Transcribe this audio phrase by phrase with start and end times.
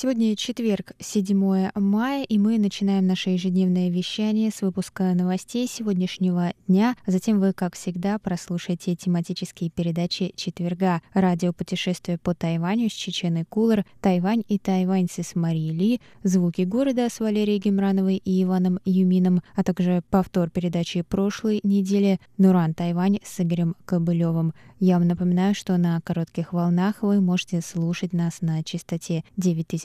[0.00, 6.94] Сегодня четверг, 7 мая, и мы начинаем наше ежедневное вещание с выпуска новостей сегодняшнего дня.
[7.08, 11.02] Затем вы, как всегда, прослушаете тематические передачи четверга.
[11.14, 17.08] Радио «Путешествие по Тайваню» с Чеченой Кулер, «Тайвань и тайваньцы» с Марией Ли, «Звуки города»
[17.10, 23.40] с Валерией Гемрановой и Иваном Юмином, а также повтор передачи прошлой недели «Нуран Тайвань» с
[23.40, 24.54] Игорем Кобылевым.
[24.78, 29.24] Я вам напоминаю, что на коротких волнах вы можете слушать нас на частоте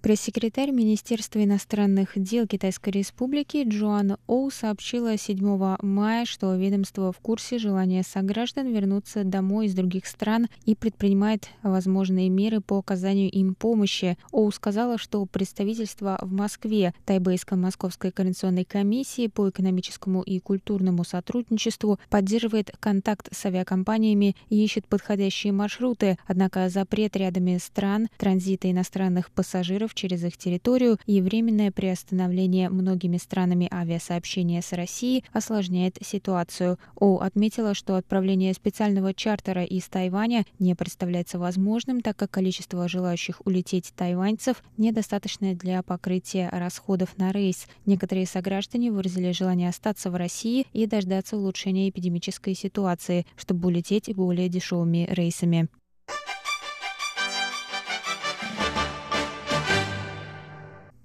[0.00, 7.58] Пресс-секретарь Министерства иностранных дел Китайской Республики Джоан Оу сообщила 7 мая, что ведомство в курсе
[7.58, 14.16] желания сограждан вернуться домой из других стран и предпринимает возможные меры по оказанию им помощи.
[14.30, 21.98] Оу сказала, что представительство в Москве Тайбэйской Московской координационной комиссии по экономическому и культурному сотрудничеству
[22.08, 29.87] поддерживает контакт с авиакомпаниями и ищет подходящие маршруты, однако запрет рядами стран транзита иностранных пассажиров
[29.94, 36.78] через их территорию и временное приостановление многими странами авиасообщения с Россией осложняет ситуацию.
[36.96, 43.40] О отметила, что отправление специального чартера из Тайваня не представляется возможным, так как количество желающих
[43.44, 47.66] улететь тайваньцев недостаточное для покрытия расходов на рейс.
[47.86, 54.48] Некоторые сограждане выразили желание остаться в России и дождаться улучшения эпидемической ситуации, чтобы улететь более
[54.48, 55.68] дешевыми рейсами.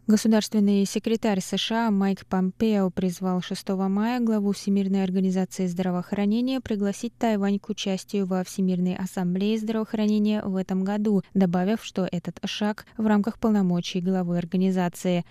[0.05, 7.69] Государственный секретарь США Майк Помпео призвал 6 мая главу Всемирной организации здравоохранения пригласить Тайвань к
[7.69, 14.01] участию во Всемирной ассамблее здравоохранения в этом году, добавив, что этот шаг в рамках полномочий
[14.01, 15.23] главы организации.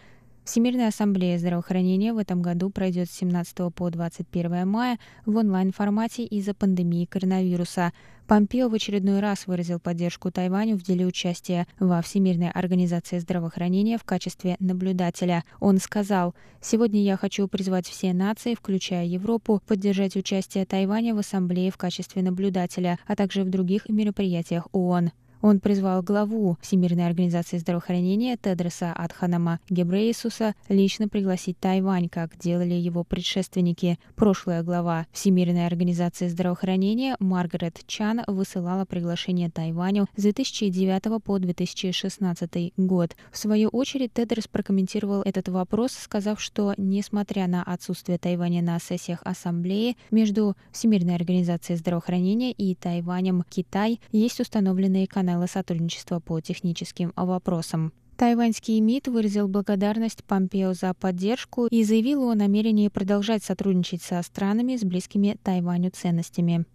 [0.44, 6.54] Всемирная ассамблея здравоохранения в этом году пройдет с 17 по 21 мая в онлайн-формате из-за
[6.54, 7.92] пандемии коронавируса.
[8.26, 14.04] Помпео в очередной раз выразил поддержку Тайваню в деле участия во Всемирной организации здравоохранения в
[14.04, 15.44] качестве наблюдателя.
[15.60, 21.70] Он сказал, «Сегодня я хочу призвать все нации, включая Европу, поддержать участие Тайваня в ассамблее
[21.70, 25.10] в качестве наблюдателя, а также в других мероприятиях ООН.
[25.42, 33.02] Он призвал главу Всемирной организации здравоохранения Тедроса Адханама Гебрейсуса лично пригласить Тайвань, как делали его
[33.02, 33.98] предшественники.
[34.14, 43.16] Прошлая глава Всемирной организации здравоохранения Маргарет Чан высылала приглашение Тайваню с 2009 по 2016 год.
[43.32, 49.18] В свою очередь Тедрос прокомментировал этот вопрос, сказав, что, несмотря на отсутствие Тайваня на сессиях
[49.24, 57.12] Ассамблеи, между Всемирной организацией здравоохранения и Тайванем Китай есть установленные каналы канала сотрудничества по техническим
[57.16, 57.92] вопросам.
[58.18, 64.76] Тайваньский МИД выразил благодарность Помпео за поддержку и заявил о намерении продолжать сотрудничать со странами
[64.76, 66.66] с близкими Тайваню ценностями.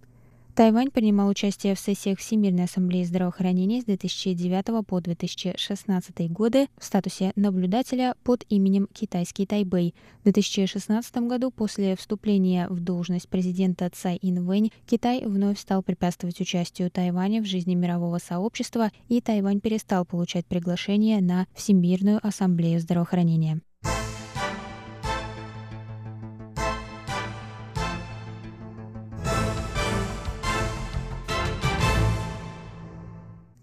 [0.57, 7.31] Тайвань принимал участие в сессиях Всемирной ассамблеи здравоохранения с 2009 по 2016 годы в статусе
[7.35, 9.93] наблюдателя под именем Китайский Тайбэй.
[10.21, 16.89] В 2016 году после вступления в должность президента Цай Инвэнь Китай вновь стал препятствовать участию
[16.89, 23.61] Тайваня в жизни мирового сообщества, и Тайвань перестал получать приглашение на Всемирную ассамблею здравоохранения.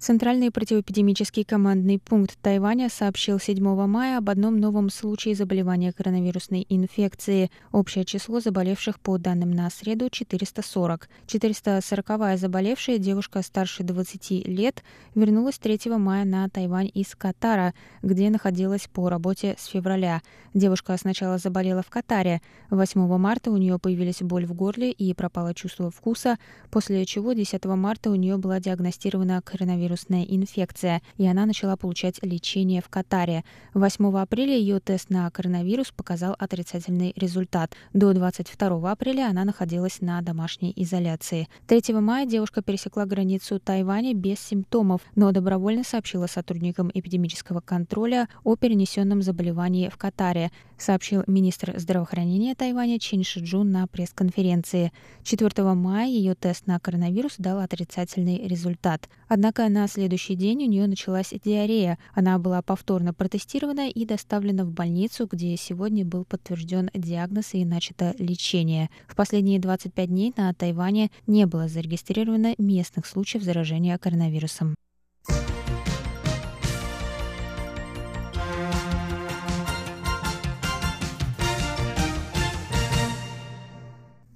[0.05, 7.51] Центральный противоэпидемический командный пункт Тайваня сообщил 7 мая об одном новом случае заболевания коронавирусной инфекции.
[7.73, 11.09] Общее число заболевших по данным на среду 440.
[11.27, 14.85] 440-я заболевшая девушка старше 20 лет
[15.15, 17.73] вернулась 3 мая на Тайвань из Катара,
[18.03, 20.21] где находилась по работе с февраля.
[20.53, 22.43] Девушка сначала заболела в Катаре.
[22.69, 26.39] 8 марта у нее появились боль в горле и пропало чувство вкуса,
[26.71, 32.19] после чего 10 марта у нее была диагностирована коронавирус вирусная инфекция, и она начала получать
[32.23, 33.45] лечение в Катаре.
[33.75, 37.77] 8 апреля ее тест на коронавирус показал отрицательный результат.
[37.93, 41.49] До 22 апреля она находилась на домашней изоляции.
[41.69, 48.57] 3 мая девушка пересекла границу Тайваня без симптомов, но добровольно сообщила сотрудникам эпидемического контроля о
[48.57, 54.93] перенесенном заболевании в Катаре, сообщил министр здравоохранения Тайваня Чин Шиджун на пресс-конференции.
[55.23, 59.09] 4 мая ее тест на коронавирус дал отрицательный результат.
[59.29, 61.99] Однако на следующий день у нее началась диарея.
[62.15, 68.15] Она была повторно протестирована и доставлена в больницу, где сегодня был подтвержден диагноз и начато
[68.19, 68.91] лечение.
[69.09, 74.75] В последние 25 дней на Тайване не было зарегистрировано местных случаев заражения коронавирусом.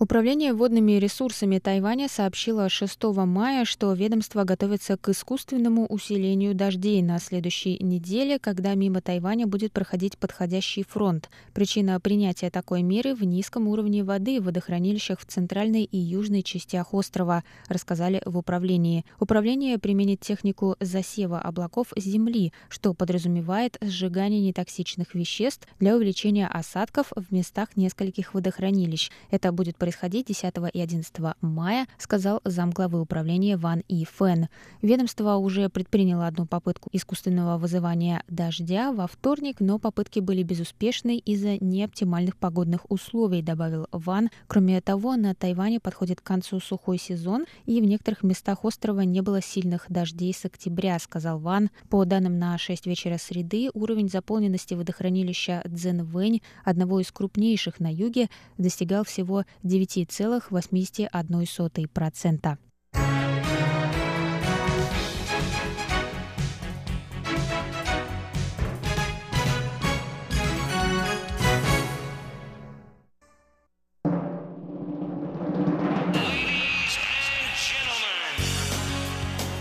[0.09, 7.19] Управление водными ресурсами Тайваня сообщило 6 мая, что ведомство готовится к искусственному усилению дождей на
[7.19, 11.29] следующей неделе, когда мимо Тайваня будет проходить подходящий фронт.
[11.53, 16.95] Причина принятия такой меры в низком уровне воды в водохранилищах в центральной и южной частях
[16.95, 19.05] острова, рассказали в управлении.
[19.21, 27.31] Управление применит технику засева облаков земли, что подразумевает сжигание нетоксичных веществ для увеличения осадков в
[27.31, 29.11] местах нескольких водохранилищ.
[29.31, 34.49] Это будет происходить 10 и 11 мая, сказал замглавы управления Ван И Фэн.
[34.83, 41.57] Ведомство уже предприняло одну попытку искусственного вызывания дождя во вторник, но попытки были безуспешны из-за
[41.65, 44.31] неоптимальных погодных условий, добавил Ван.
[44.47, 49.23] Кроме того, на Тайване подходит к концу сухой сезон, и в некоторых местах острова не
[49.23, 51.71] было сильных дождей с октября, сказал Ван.
[51.89, 58.29] По данным на 6 вечера среды, уровень заполненности водохранилища Цзэнвэнь, одного из крупнейших на юге,
[58.59, 62.59] достигал всего 9 9,81%.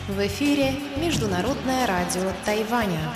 [0.07, 3.13] В эфире Международное радио Тайваня.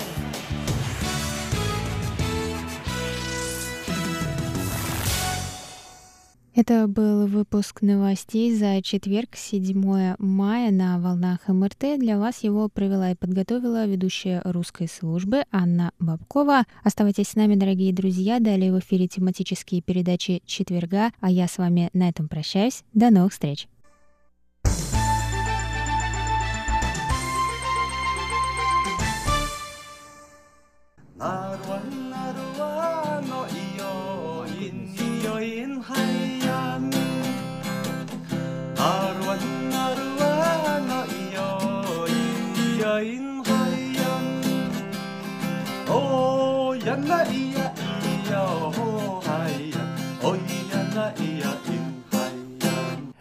[6.54, 11.98] Это был выпуск новостей за четверг, 7 мая на волнах МРТ.
[11.98, 16.64] Для вас его провела и подготовила ведущая русской службы Анна Бабкова.
[16.84, 18.38] Оставайтесь с нами, дорогие друзья.
[18.38, 22.84] Далее в эфире тематические передачи четверга, а я с вами на этом прощаюсь.
[22.92, 23.66] До новых встреч!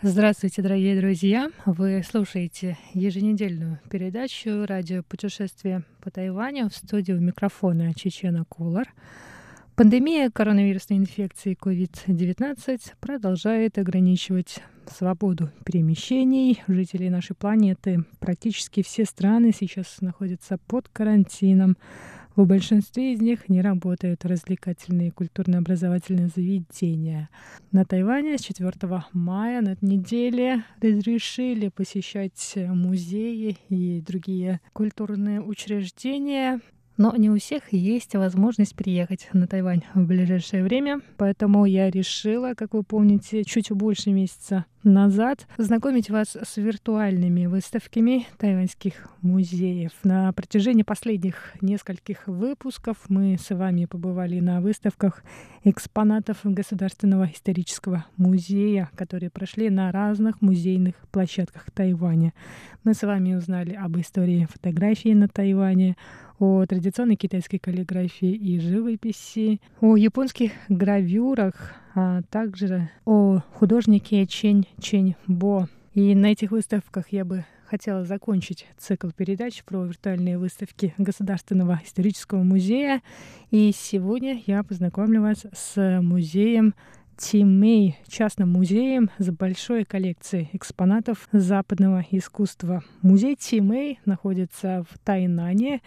[0.03, 1.51] Здравствуйте, дорогие друзья!
[1.63, 8.91] Вы слушаете еженедельную передачу «Радио путешествия по Тайваню» в студии у микрофона Чечена Кулар.
[9.75, 18.03] Пандемия коронавирусной инфекции COVID-19 продолжает ограничивать свободу перемещений жителей нашей планеты.
[18.19, 21.77] Практически все страны сейчас находятся под карантином.
[22.35, 27.29] В большинстве из них не работают развлекательные и культурно-образовательные заведения.
[27.73, 28.71] На Тайване с 4
[29.11, 36.61] мая на этой неделе разрешили посещать музеи и другие культурные учреждения.
[37.01, 42.53] Но не у всех есть возможность приехать на Тайвань в ближайшее время, поэтому я решила,
[42.53, 49.91] как вы помните, чуть больше месяца назад знакомить вас с виртуальными выставками тайваньских музеев.
[50.03, 55.23] На протяжении последних нескольких выпусков мы с вами побывали на выставках
[55.63, 62.33] экспонатов Государственного исторического музея, которые прошли на разных музейных площадках Тайваня.
[62.83, 65.95] Мы с вами узнали об истории фотографии на Тайване,
[66.41, 75.15] о традиционной китайской каллиграфии и живописи, о японских гравюрах, а также о художнике Чень Чень
[75.27, 75.69] Бо.
[75.93, 82.41] И на этих выставках я бы хотела закончить цикл передач про виртуальные выставки Государственного исторического
[82.41, 83.03] музея.
[83.51, 86.73] И сегодня я познакомлю вас с музеем
[87.21, 92.83] Тимей, частным музеем с большой коллекцией экспонатов западного искусства.
[93.03, 95.81] Музей Тимей находится в Тайнане.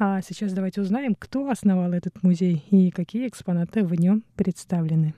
[0.00, 5.14] А сейчас давайте узнаем, кто основал этот музей и какие экспонаты в нем представлены.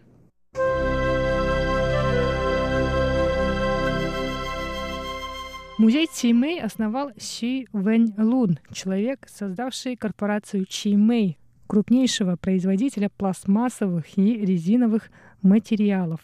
[5.79, 15.11] Музей Чимэй основал Си Вэнь Лун, человек, создавший корпорацию Чимэй, крупнейшего производителя пластмассовых и резиновых
[15.43, 16.21] материалов.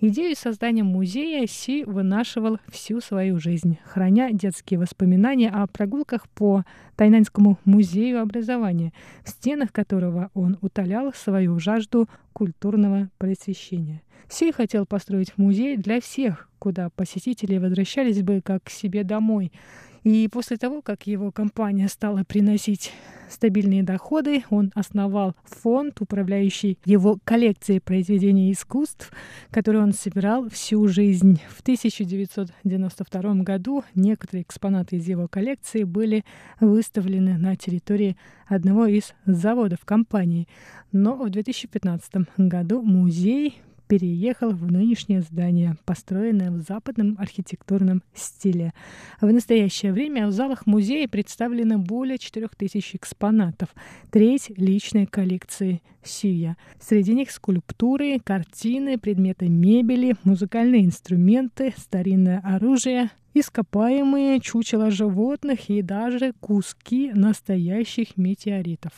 [0.00, 7.58] Идею создания музея Си вынашивал всю свою жизнь, храня детские воспоминания о прогулках по Тайнаньскому
[7.64, 8.92] музею образования,
[9.24, 14.02] в стенах которого он утолял свою жажду культурного просвещения.
[14.28, 19.50] Си хотел построить музей для всех, куда посетители возвращались бы как к себе домой—
[20.04, 22.92] и после того, как его компания стала приносить
[23.28, 29.12] стабильные доходы, он основал фонд, управляющий его коллекцией произведений искусств,
[29.50, 31.40] которые он собирал всю жизнь.
[31.48, 36.24] В 1992 году некоторые экспонаты из его коллекции были
[36.60, 40.48] выставлены на территории одного из заводов компании.
[40.92, 48.72] Но в 2015 году музей переехал в нынешнее здание, построенное в западном архитектурном стиле.
[49.20, 53.70] В настоящее время в залах музея представлено более 4000 экспонатов,
[54.10, 56.56] треть личной коллекции Сия.
[56.80, 66.32] Среди них скульптуры, картины, предметы мебели, музыкальные инструменты, старинное оружие, ископаемые чучела животных и даже
[66.40, 68.92] куски настоящих метеоритов.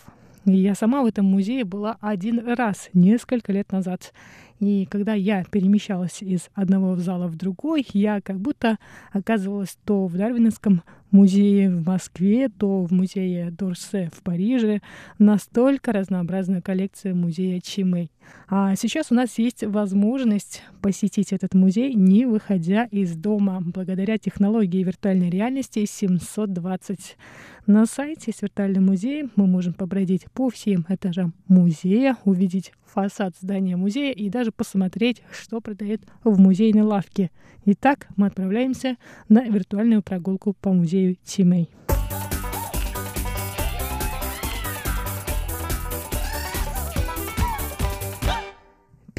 [0.46, 4.12] Я сама в этом музее была один раз, несколько лет назад.
[4.60, 8.78] И когда я перемещалась из одного зала в другой, я как будто
[9.10, 14.80] оказывалась то в Дарвиновском музее в Москве, то в музее Дорсе в Париже.
[15.18, 18.10] Настолько разнообразная коллекция музея Чимэй.
[18.48, 24.84] А сейчас у нас есть возможность посетить этот музей, не выходя из дома, благодаря технологии
[24.84, 27.16] виртуальной реальности 720.
[27.66, 33.76] На сайте с виртуальным музеем мы можем побродить по всем этажам музея, увидеть фасад здания
[33.76, 37.30] музея и даже посмотреть, что продает в музейной лавке.
[37.64, 38.96] Итак, мы отправляемся
[39.28, 41.70] на виртуальную прогулку по музею Тимей.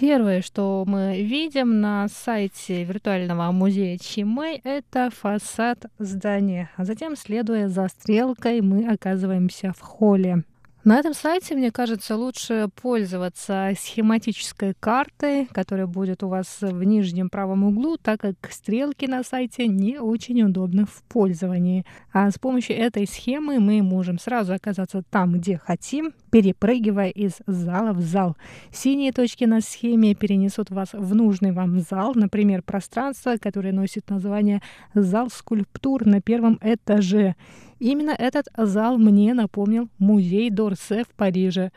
[0.01, 6.72] Первое, что мы видим на сайте виртуального музея Чимэй, это фасад здания.
[6.75, 10.44] А затем, следуя за стрелкой, мы оказываемся в холле.
[10.84, 17.30] На этом сайте, мне кажется, лучше пользоваться схематической картой, которая будет у вас в нижнем
[17.30, 21.86] правом углу, так как стрелки на сайте не очень удобны в пользовании.
[22.12, 27.94] А с помощью этой схемы мы можем сразу оказаться там, где хотим, перепрыгивая из зала
[27.94, 28.36] в зал.
[28.72, 34.62] Синие точки на схеме перенесут вас в нужный вам зал, например, пространство, которое носит название
[34.94, 37.36] «Зал скульптур» на первом этаже.
[37.80, 41.72] Именно этот зал мне напомнил музей Дорсе в Париже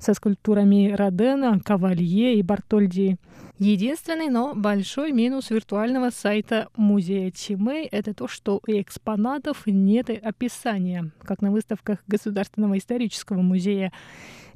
[0.00, 3.18] со скульптурами Родена, Кавалье и Бартольди.
[3.58, 11.10] Единственный, но большой минус виртуального сайта музея Чимэй— это то, что у экспонатов нет описания,
[11.22, 13.92] как на выставках Государственного исторического музея.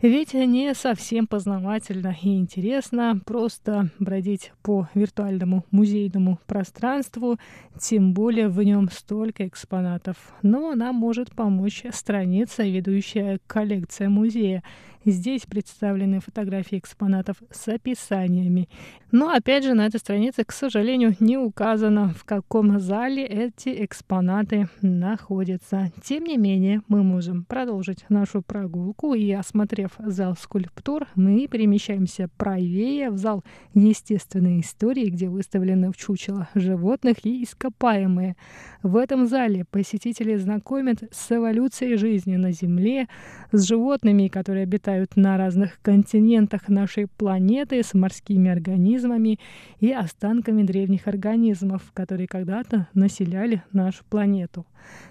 [0.00, 7.38] Ведь не совсем познавательно и интересно просто бродить по виртуальному музейному пространству,
[7.78, 10.16] тем более в нем столько экспонатов.
[10.42, 14.62] Но нам может помочь страница, ведущая коллекция музея.
[15.06, 18.70] Здесь представлены фотографии экспонатов с описаниями.
[19.12, 24.68] Но опять же на этой странице, к сожалению, не указано, в каком зале эти экспонаты
[24.80, 25.92] находятся.
[26.02, 33.10] Тем не менее, мы можем продолжить нашу прогулку и, осмотрев зал скульптур, мы перемещаемся правее
[33.10, 33.44] в зал
[33.74, 38.36] естественной истории, где выставлены в чучело животных и ископаемые.
[38.82, 43.08] В этом зале посетители знакомят с эволюцией жизни на Земле,
[43.52, 49.38] с животными, которые обитают обитают на разных континентах нашей планеты с морскими организмами
[49.80, 54.66] и останками древних организмов, которые когда-то населяли нашу планету.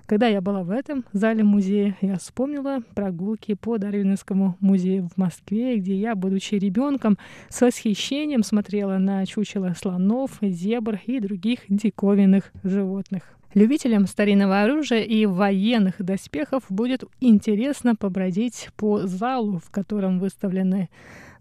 [0.05, 5.77] Когда я была в этом зале музея, я вспомнила прогулки по Дарвиновскому музею в Москве,
[5.77, 7.17] где я, будучи ребенком,
[7.49, 13.23] с восхищением смотрела на чучело слонов, зебр и других диковинных животных.
[13.53, 20.89] Любителям старинного оружия и военных доспехов будет интересно побродить по залу, в котором выставлены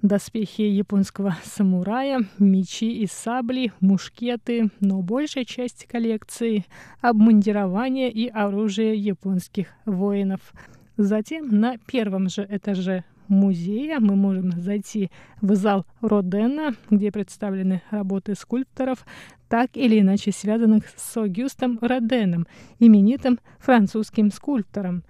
[0.03, 6.67] доспехи японского самурая, мечи и сабли, мушкеты, но большая часть коллекции—
[7.01, 10.41] обмундирование и оружие японских воинов.
[10.99, 18.35] Затем на первом же этаже музея мы можем зайти в зал Родена, где представлены работы
[18.35, 19.07] скульпторов,
[19.53, 22.47] так или иначе связанных с Огюстом Роденом,
[22.79, 25.05] именитым французским скульптором.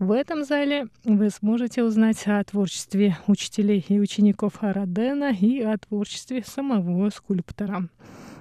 [0.00, 6.42] В этом зале вы сможете узнать о творчестве учителей и учеников Родена и о творчестве
[6.44, 7.88] самого скульптора.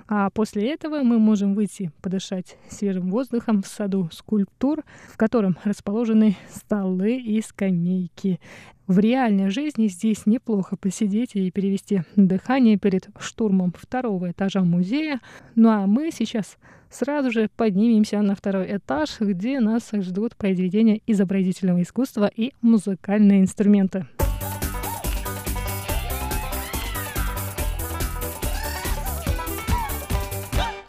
[0.07, 6.35] А после этого мы можем выйти подышать свежим воздухом в саду скульптур, в котором расположены
[6.49, 8.39] столы и скамейки.
[8.87, 15.19] В реальной жизни здесь неплохо посидеть и перевести дыхание перед штурмом второго этажа музея.
[15.55, 16.57] Ну а мы сейчас
[16.89, 24.07] сразу же поднимемся на второй этаж, где нас ждут произведения изобразительного искусства и музыкальные инструменты.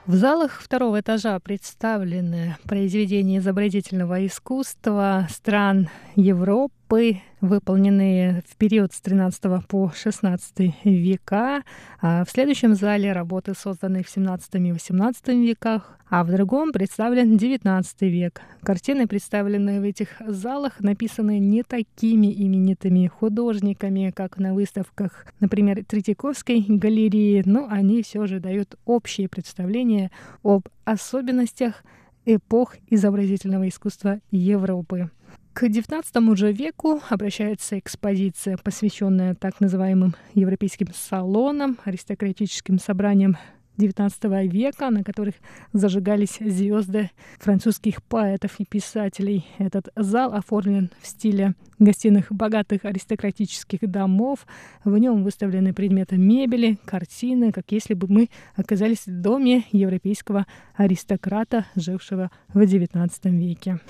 [0.07, 9.67] В залах второго этажа представлены произведения изобразительного искусства стран Европы, выполненные в период с 13
[9.67, 11.63] по 16 века.
[12.01, 17.37] А в следующем зале работы, созданные в 17 и 18 веках, а в другом представлен
[17.37, 18.41] 19 век.
[18.63, 26.65] Картины, представленные в этих залах, написаны не такими именитыми художниками, как на выставках, например, Третьяковской
[26.69, 30.11] галереи, но они все же дают общее представление
[30.43, 31.85] об особенностях
[32.25, 35.11] эпох изобразительного искусства Европы.
[35.59, 43.37] К XIX же веку обращается экспозиция, посвященная так называемым европейским салонам, аристократическим собраниям
[43.77, 45.35] XIX века, на которых
[45.73, 47.11] зажигались звезды
[47.41, 49.47] французских поэтов и писателей.
[49.59, 54.47] Этот зал оформлен в стиле гостиных богатых аристократических домов.
[54.85, 60.47] В нем выставлены предметы мебели, картины, как если бы мы оказались в доме европейского
[60.77, 63.81] аристократа, жившего в XIX веке.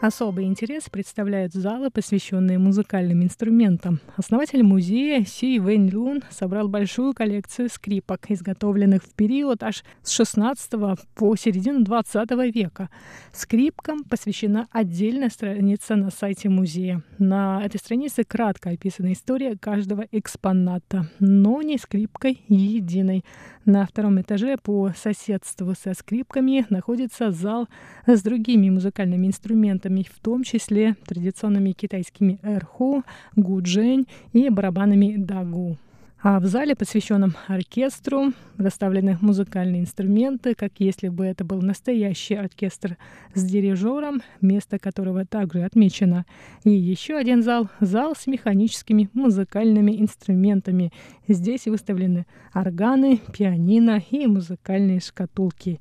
[0.00, 3.98] Особый интерес представляют залы, посвященные музыкальным инструментам.
[4.16, 10.70] Основатель музея Си Вэнь Лун собрал большую коллекцию скрипок, изготовленных в период аж с 16
[11.16, 12.90] по середину 20 века.
[13.32, 17.02] Скрипкам посвящена отдельная страница на сайте музея.
[17.18, 23.24] На этой странице кратко описана история каждого экспоната, но не скрипкой единой.
[23.68, 27.68] На втором этаже по соседству со скрипками находится зал
[28.06, 33.04] с другими музыкальными инструментами, в том числе традиционными китайскими эрху,
[33.36, 35.76] гуджень и барабанами дагу.
[36.20, 42.96] А в зале, посвященном оркестру, расставлены музыкальные инструменты, как если бы это был настоящий оркестр
[43.34, 46.26] с дирижером, место которого также отмечено.
[46.64, 50.92] И еще один зал— зал с механическими музыкальными инструментами.
[51.28, 55.78] Здесь выставлены органы, пианино и музыкальные шкатулки.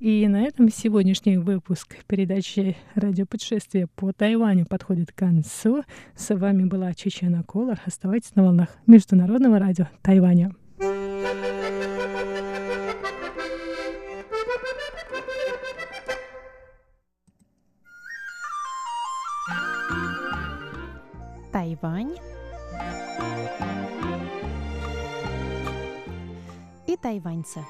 [0.00, 5.82] И на этом сегодняшний выпуск передачи «Радиопутешествие по Тайваню» подходит к концу.
[6.16, 7.80] С вами была Чечена Колор.
[7.86, 10.52] Оставайтесь на волнах Международного радио Тайваня.
[21.52, 22.16] Тайвань
[26.86, 27.60] и тайваньцы.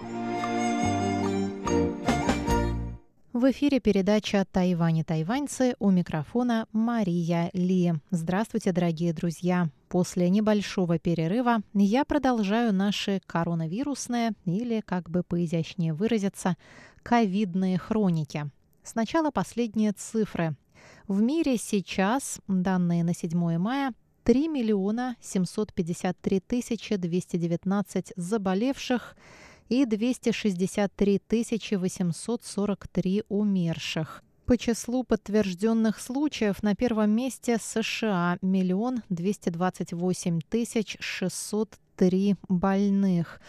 [3.35, 7.95] В эфире передача «Тайвань и тайваньцы» у микрофона Мария Ли.
[8.13, 9.71] Здравствуйте, дорогие друзья!
[9.89, 16.57] После небольшого перерыва я продолжаю наши коронавирусные или, как бы поизящнее выразиться,
[17.03, 18.49] ковидные хроники.
[18.85, 20.55] Сначала последние цифры.
[21.09, 29.17] В мире сейчас, данные на 7 мая, 3 миллиона 753 тысячи 219 заболевших–
[29.69, 31.21] и 263
[31.77, 34.23] 843 умерших.
[34.47, 42.37] По числу подтвержденных случаев на первом месте США– миллион двести двадцать восемь тысяч шестьсот три
[42.49, 43.41] больных.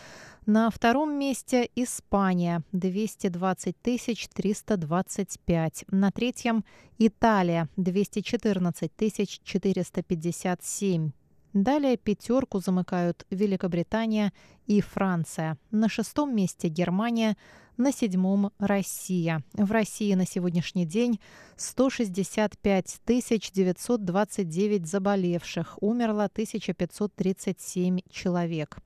[0.45, 5.86] На втором месте Испания– 220 тысяч 325.
[5.89, 6.63] На третьем–
[6.99, 11.12] Италия– 214 тысяч 457.
[11.55, 14.33] Далее пятерку замыкают Великобритания
[14.67, 15.57] и Франция.
[15.71, 17.37] На шестом месте Германия,
[17.77, 19.41] на седьмом Россия.
[19.53, 21.21] В России на сегодняшний день
[21.55, 28.77] 165 929 заболевших, умерло 1537 человек.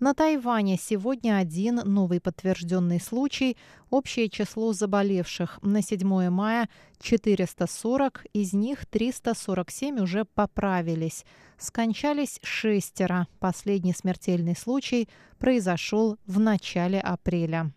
[0.00, 3.56] На Тайване сегодня один новый подтвержденный случай.
[3.90, 6.68] Общее число заболевших на 7 мая
[7.00, 11.24] 440, из них 347 уже поправились.
[11.58, 13.28] Скончались шестеро.
[13.38, 17.70] Последний смертельный случай произошел в начале апреля.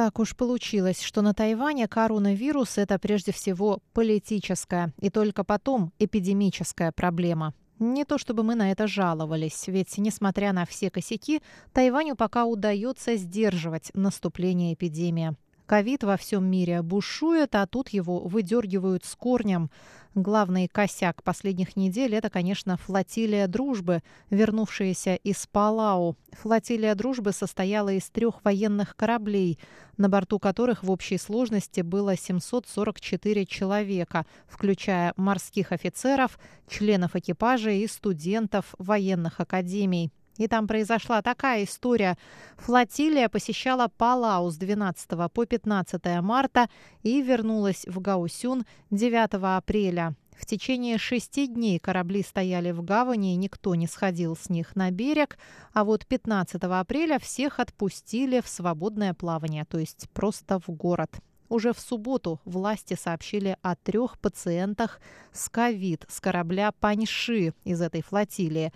[0.00, 6.90] Так уж получилось, что на Тайване коронавирус– это прежде всего политическая и только потом эпидемическая
[6.90, 7.52] проблема.
[7.78, 11.42] Не то чтобы мы на это жаловались, ведь, несмотря на все косяки,
[11.74, 15.36] Тайваню пока удается сдерживать наступление эпидемии.
[15.70, 19.70] Ковид во всем мире бушует, а тут его выдергивают с корнем.
[20.16, 26.16] Главный косяк последних недель– это, конечно, флотилия дружбы, вернувшаяся из Палау.
[26.32, 29.60] Флотилия дружбы состояла из трех военных кораблей,
[29.96, 37.86] на борту которых в общей сложности было 744 человека, включая морских офицеров, членов экипажа и
[37.86, 40.10] студентов военных академий.
[40.36, 42.16] И там произошла такая история.
[42.56, 46.68] Флотилия посещала Палау с 12 по 15 марта
[47.02, 50.14] и вернулась в Гаусюн 9 апреля.
[50.40, 54.90] В течение шести дней корабли стояли в гавани, и никто не сходил с них на
[54.90, 55.36] берег,
[55.74, 61.10] а вот 15 апреля всех отпустили в свободное плавание, то есть просто в город.
[61.50, 65.00] Уже в субботу власти сообщили о трех пациентах
[65.32, 68.72] с ковид с корабля «Паньши» из этой флотилии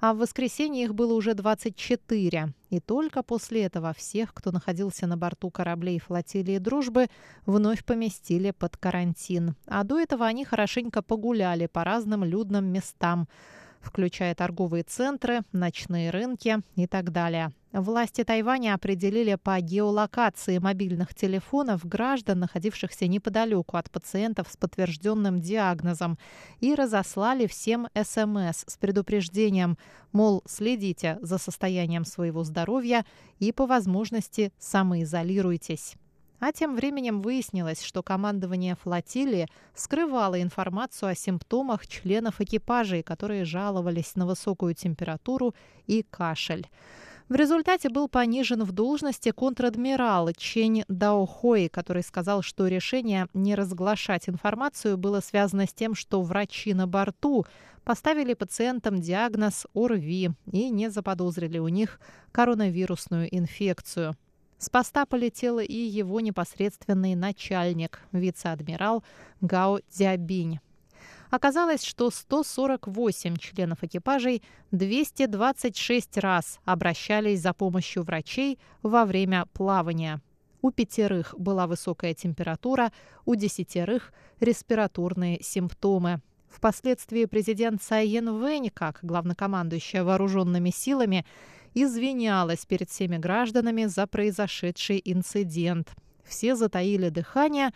[0.00, 2.52] а в воскресенье их было уже 24.
[2.70, 7.08] И только после этого всех, кто находился на борту кораблей флотилии «Дружбы»,
[7.46, 9.54] вновь поместили под карантин.
[9.66, 13.28] А до этого они хорошенько погуляли по разным людным местам–
[13.80, 17.52] включая торговые центры, ночные рынки и так далее.
[17.72, 26.18] Власти Тайваня определили по геолокации мобильных телефонов граждан, находившихся неподалеку от пациентов с подтвержденным диагнозом,
[26.58, 29.78] и разослали всем СМС с предупреждением,
[30.12, 33.04] мол, следите за состоянием своего здоровья
[33.38, 35.94] и по возможности самоизолируйтесь.
[36.40, 44.16] А тем временем выяснилось, что командование флотилии скрывало информацию о симптомах членов экипажей, которые жаловались
[44.16, 45.54] на высокую температуру
[45.86, 46.66] и кашель.
[47.28, 54.28] В результате был понижен в должности контр-адмирал Чень Даохой, который сказал, что решение не разглашать
[54.28, 57.46] информацию было связано с тем, что врачи на борту
[57.84, 62.00] поставили пациентам диагноз ОРВИ и не заподозрили у них
[62.32, 64.16] коронавирусную инфекцию.
[64.60, 69.02] С поста полетел и его непосредственный начальник, вице-адмирал
[69.40, 70.60] Гао Дзябинь.
[71.30, 80.20] Оказалось, что 148 членов экипажей 226 раз обращались за помощью врачей во время плавания.
[80.60, 82.92] У пятерых была высокая температура,
[83.24, 86.20] у десятерых– респираторные симптомы.
[86.50, 91.24] Впоследствии президент Цайен Вэнь, как главнокомандующая вооруженными силами,
[91.74, 95.94] извинялась перед всеми гражданами за произошедший инцидент.
[96.24, 97.70] Все затаили дыхание,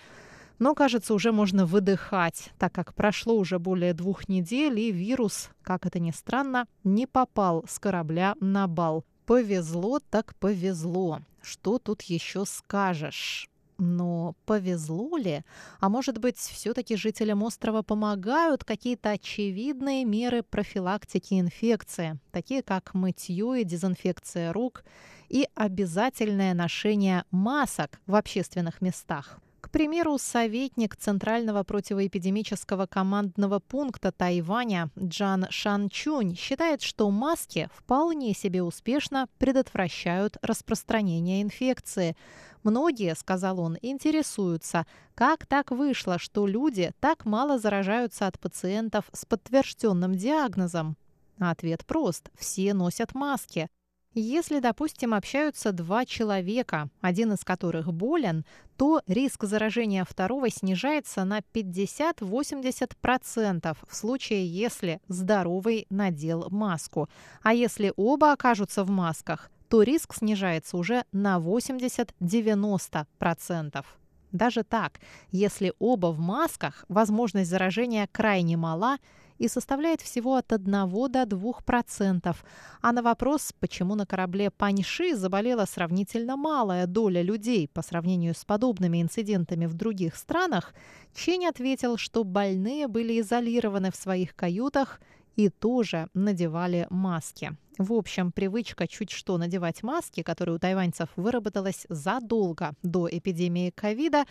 [0.58, 5.86] но, кажется, уже можно выдыхать, так как прошло уже более двух недель, и вирус, как
[5.86, 9.04] это ни странно, не попал с корабля на бал.
[9.26, 11.20] Повезло так повезло.
[11.42, 13.48] Что тут еще скажешь?
[13.78, 15.42] Но повезло ли?
[15.80, 23.60] А может быть, все-таки жителям острова помогают какие-то очевидные меры профилактики инфекции, такие как мытье
[23.60, 24.84] и дезинфекция рук
[25.28, 29.40] и обязательное ношение масок в общественных местах?
[29.64, 38.62] К примеру, советник Центрального противоэпидемического командного пункта Тайваня Джан Шанчунь считает, что маски вполне себе
[38.62, 42.14] успешно предотвращают распространение инфекции.
[42.64, 49.26] Многие, сказал он, интересуются, как так вышло, что люди так мало заражаются от пациентов с
[49.26, 50.96] подтвержденным диагнозом.
[51.38, 53.68] Ответ прост– все носят маски.
[54.16, 58.44] Если, допустим, общаются два человека, один из которых болен,
[58.76, 67.08] то риск заражения второго снижается на 50-80% в случае, если здоровый надел маску.
[67.42, 73.84] А если оба окажутся в масках, то риск снижается уже на 80-90%.
[74.30, 75.00] Даже так,
[75.32, 78.98] если оба в масках, возможность заражения крайне мала–
[79.38, 80.70] и составляет всего от 1
[81.10, 82.36] до 2%.
[82.82, 88.44] А на вопрос, почему на корабле Паньши заболела сравнительно малая доля людей по сравнению с
[88.44, 90.72] подобными инцидентами в других странах,
[91.16, 95.00] Чень ответил, что больные были изолированы в своих каютах
[95.34, 97.56] и тоже надевали маски.
[97.78, 104.24] В общем, привычка чуть что надевать маски, которая у тайваньцев выработалась задолго до эпидемии ковида,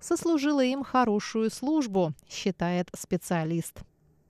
[0.00, 3.82] сослужила им хорошую службу, считает специалист.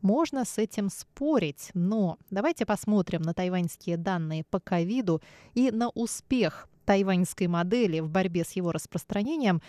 [0.03, 5.23] Можно с этим спорить, но давайте посмотрим на тайваньские данные по ковиду
[5.55, 9.61] и на успех тайваньской модели в борьбе с его распространением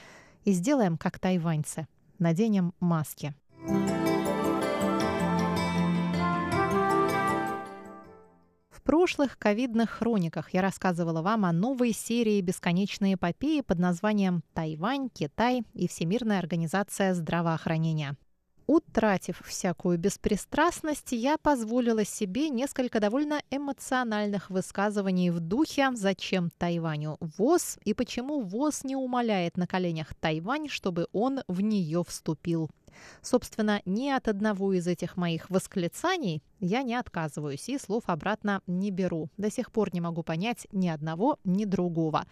[0.44, 1.88] и сделаем как тайваньцы.
[2.20, 3.34] Наденем маски.
[8.80, 15.10] В прошлых ковидных хрониках я рассказывала вам о новой серии бесконечной эпопеи под названием «Тайвань,
[15.10, 18.15] Китай и Всемирная организация здравоохранения».
[18.68, 27.80] Утратив всякую беспристрастность, я позволила себе несколько довольно эмоциональных высказываний в духе «Зачем Тайваню ВОЗ?»
[27.84, 32.70] и почему ВОЗ не умоляет на коленях Тайвань, чтобы он в нее вступил.
[33.21, 38.91] Собственно, ни от одного из этих моих восклицаний я не отказываюсь и слов обратно не
[38.91, 39.30] беру.
[39.38, 42.25] До сих пор не могу понять ни одного, ни другого.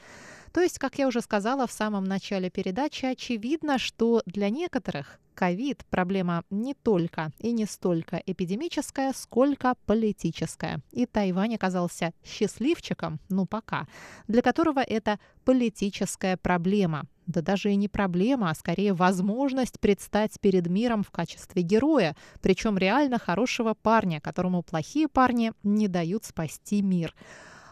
[0.54, 5.86] То есть, как я уже сказала в самом начале передачи, очевидно, что для некоторых ковид–
[5.90, 10.80] проблема не только и не столько эпидемическая, сколько политическая.
[10.92, 13.88] И Тайвань оказался счастливчиком, ну пока,
[14.28, 17.06] для которого это политическая проблема.
[17.28, 22.78] Да даже и не проблема, а скорее возможность предстать перед миром в качестве героя, причем
[22.78, 27.14] реально хорошего парня, которому плохие парни не дают спасти мир.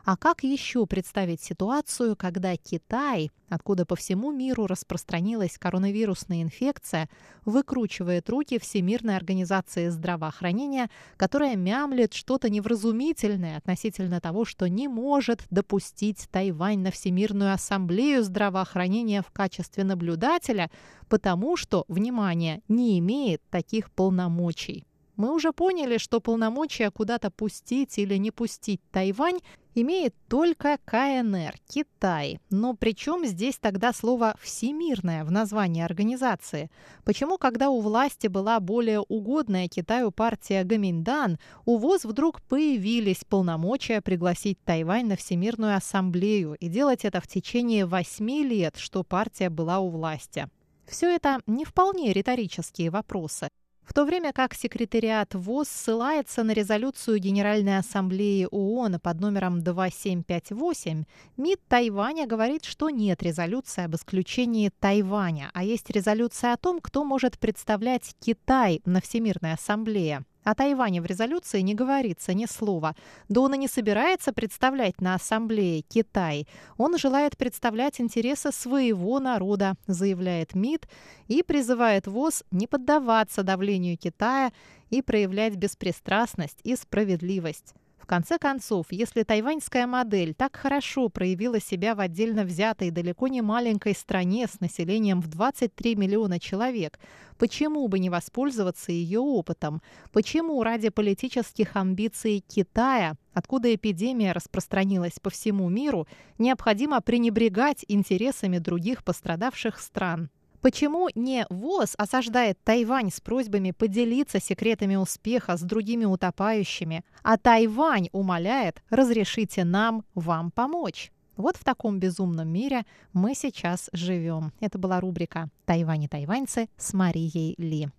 [0.06, 7.10] А как еще представить ситуацию, когда Китай, откуда по всему миру распространилась коронавирусная инфекция,
[7.44, 16.28] выкручивает руки Всемирной организации здравоохранения, которая мямлет что-то невразумительное относительно того, что не может допустить
[16.30, 20.70] Тайвань на Всемирную ассамблею здравоохранения в качестве наблюдателя,
[21.10, 24.86] потому что, внимание, не имеет таких полномочий.
[25.16, 29.40] Мы уже поняли, что полномочия куда-то пустить или не пустить Тайвань
[29.76, 32.40] имеет только КНР, Китай.
[32.50, 36.72] Но при чем здесь тогда слово «всемирное» в названии организации?
[37.04, 44.02] Почему, когда у власти была более угодная Китаю партия Гаминдан, у ВОЗ вдруг появились полномочия
[44.02, 49.80] пригласить Тайвань на Всемирную ассамблею и делать это в течение восьми лет, что партия была
[49.80, 50.48] у власти?
[50.88, 53.50] Все это не вполне риторические вопросы.
[53.86, 61.06] В то время как секретариат ВОЗ ссылается на резолюцию Генеральной Ассамблеи ООН под номером 2758,
[61.38, 67.04] МИД Тайваня говорит, что нет резолюции об исключении Тайваня, а есть резолюция о том, кто
[67.04, 70.26] может представлять Китай на Всемирной Ассамблее.
[70.46, 72.96] О Тайване в резолюции не говорится ни слова.
[73.30, 76.48] Да он и не собирается представлять на Ассамблее Китай.
[76.78, 80.88] Он желает представлять интересы своего народа, заявляет МИД,
[81.28, 84.54] и призывает ВОЗ не поддаваться давлению Китая
[84.92, 87.74] и проявлять беспристрастность и справедливость.
[88.06, 93.42] В конце концов, если тайваньская модель так хорошо проявила себя в отдельно взятой далеко не
[93.42, 97.00] маленькой стране с населением в 23 миллиона человек,
[97.40, 99.82] почему бы не воспользоваться ее опытом?
[100.12, 109.04] Почему ради политических амбиций Китая, откуда эпидемия распространилась по всему миру, необходимо пренебрегать интересами других
[109.04, 110.30] пострадавших стран?
[110.66, 118.10] Почему не ВОЗ осаждает Тайвань с просьбами поделиться секретами успеха с другими утопающими, а Тайвань
[118.14, 121.12] умоляет «разрешите нам вам помочь»?
[121.38, 124.54] Вот в таком безумном мире мы сейчас живем.
[124.60, 127.90] Это была рубрика «Тайвань и тайваньцы» с Марией Ли.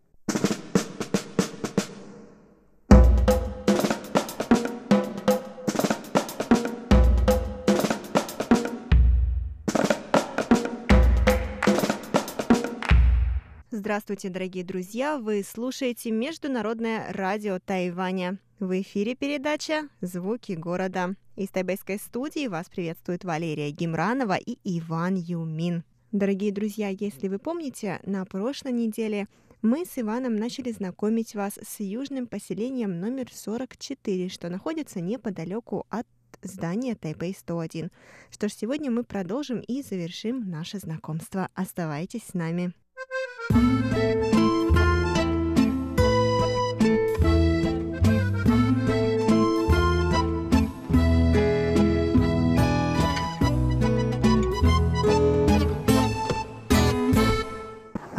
[13.86, 15.16] Здравствуйте, дорогие друзья!
[15.16, 18.40] Вы слушаете Международное радио Тайваня.
[18.58, 21.14] В эфире передача «Звуки города».
[21.36, 25.84] Из тайбэйской студии вас приветствует Валерия Гимранова и Иван Юмин.
[26.10, 29.28] Дорогие друзья, если вы помните, на прошлой неделе
[29.62, 36.08] мы с Иваном начали знакомить вас с южным поселением номер 44, что находится неподалеку от
[36.42, 37.92] здания Тайбэй 101.
[38.30, 41.50] Что ж, сегодня мы продолжим и завершим наше знакомство.
[41.54, 42.74] Оставайтесь с нами.
[43.48, 43.54] А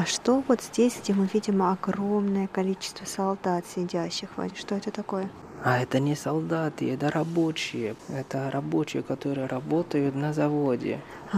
[0.06, 5.30] что вот здесь, где мы видим огромное количество солдат сидящих, Вань, что это такое?
[5.64, 7.96] А это не солдаты, это рабочие.
[8.10, 11.00] Это рабочие, которые работают на заводе.
[11.34, 11.38] А,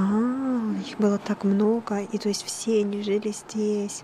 [0.88, 4.03] их было так много, и то есть все они жили здесь.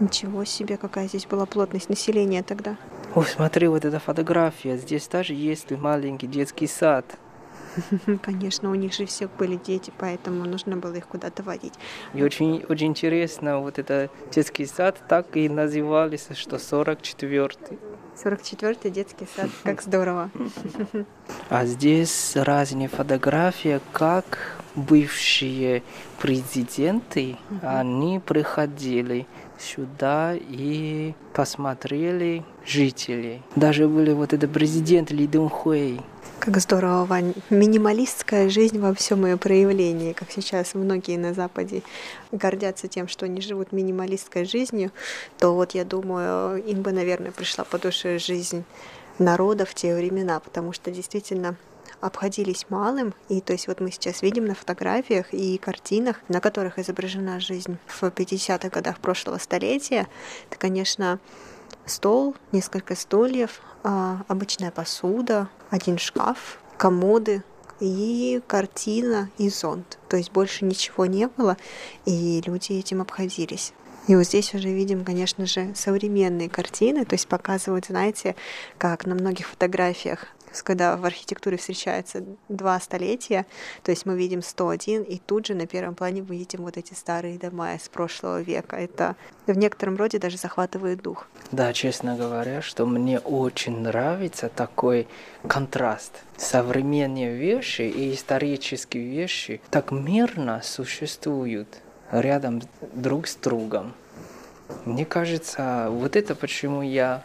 [0.00, 2.76] Ничего себе, какая здесь была плотность населения тогда.
[3.14, 4.76] О, смотри, вот эта фотография.
[4.76, 7.04] Здесь даже есть маленький детский сад.
[8.22, 11.74] Конечно, у них же все были дети, поэтому нужно было их куда-то водить.
[12.14, 17.78] И очень, очень интересно, вот этот детский сад так и назывались, что 44-й.
[18.22, 20.30] 44-й детский сад, как здорово.
[21.48, 25.82] А здесь разные фотографии, как бывшие
[26.20, 29.26] президенты, они приходили
[29.58, 33.42] сюда и посмотрели жителей.
[33.56, 36.00] Даже были вот этот президент Ли Дун Хуэй.
[36.40, 37.34] Как здорово, Вань.
[37.50, 41.82] Минималистская жизнь во всем ее проявлении, как сейчас многие на Западе
[42.32, 44.90] гордятся тем, что они живут минималистской жизнью,
[45.38, 48.64] то вот я думаю, им бы, наверное, пришла по душе жизнь
[49.18, 51.56] народа в те времена, потому что действительно
[52.00, 53.12] обходились малым.
[53.28, 57.76] И то есть вот мы сейчас видим на фотографиях и картинах, на которых изображена жизнь
[57.86, 60.08] в 50-х годах прошлого столетия.
[60.48, 61.18] Это, конечно,
[61.84, 67.42] стол, несколько стульев, а, обычная посуда, один шкаф, комоды,
[67.80, 69.98] и картина, и зонт.
[70.08, 71.56] То есть больше ничего не было,
[72.04, 73.72] и люди этим обходились.
[74.06, 78.34] И вот здесь уже видим, конечно же, современные картины, то есть показывают, знаете,
[78.78, 80.26] как на многих фотографиях
[80.62, 83.46] когда в архитектуре встречаются два столетия,
[83.82, 86.94] то есть мы видим 101, и тут же на первом плане мы видим вот эти
[86.94, 88.76] старые дома из прошлого века.
[88.76, 91.26] Это в некотором роде даже захватывает дух.
[91.52, 95.08] Да, честно говоря, что мне очень нравится такой
[95.46, 96.12] контраст.
[96.36, 103.94] Современные вещи и исторические вещи так мирно существуют рядом друг с другом.
[104.84, 107.24] Мне кажется, вот это почему я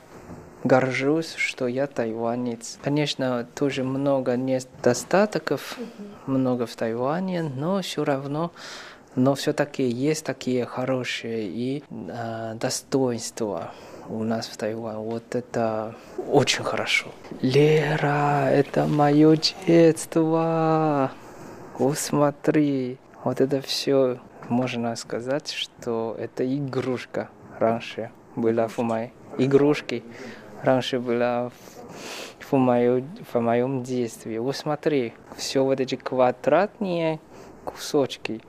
[0.66, 2.78] горжусь, что я тайванец.
[2.84, 5.78] Конечно, тоже много недостатков,
[6.26, 8.52] много в Тайване, но все равно
[9.16, 13.72] но все-таки есть такие хорошие и э, достоинства
[14.10, 15.00] у нас в Тайване.
[15.00, 15.96] Вот это
[16.28, 17.08] очень хорошо.
[17.42, 21.12] Лера, это мое детство.
[21.80, 30.04] О, смотри, вот это все можно сказать, что это игрушка раньше была в моей игрушке
[30.66, 34.40] раньше была в, в, мою, в моем детстве.
[34.40, 37.20] Вот смотри, все вот эти квадратные
[37.64, 38.42] кусочки.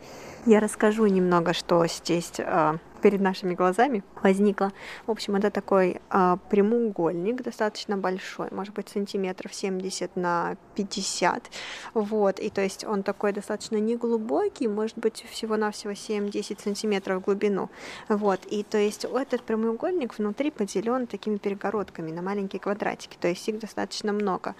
[0.47, 4.71] Я расскажу немного, что здесь а, перед нашими глазами возникла.
[5.05, 11.51] В общем, это такой а, прямоугольник, достаточно большой, может быть, сантиметров 70 на 50.
[11.95, 17.69] Вот, и то есть он такой достаточно неглубокий, может быть, всего-навсего 7-10 сантиметров в глубину.
[18.09, 23.49] Вот, и то есть этот прямоугольник внутри поделен такими перегородками на маленькие квадратики, то есть
[23.49, 24.55] их достаточно много.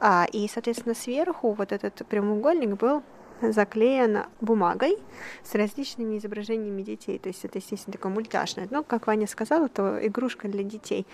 [0.00, 3.02] А, и, соответственно, сверху вот этот прямоугольник был
[3.40, 4.98] заклеена бумагой
[5.42, 7.18] с различными изображениями детей.
[7.18, 8.68] То есть это, естественно, такое мультяшное.
[8.70, 11.06] Но, как Ваня сказала, это игрушка для детей.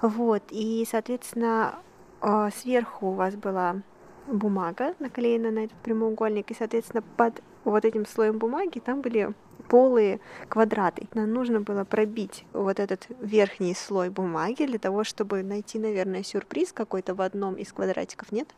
[0.00, 0.42] Вот.
[0.50, 1.76] И, соответственно,
[2.20, 3.82] а, сверху у вас была
[4.26, 9.32] бумага наклеена на этот прямоугольник, и, соответственно, под вот этим слоем бумаги там были
[9.68, 11.06] полые квадраты.
[11.14, 16.72] Нам нужно было пробить вот этот верхний слой бумаги для того, чтобы найти, наверное, сюрприз
[16.72, 18.48] какой-то в одном из квадратиков, нет?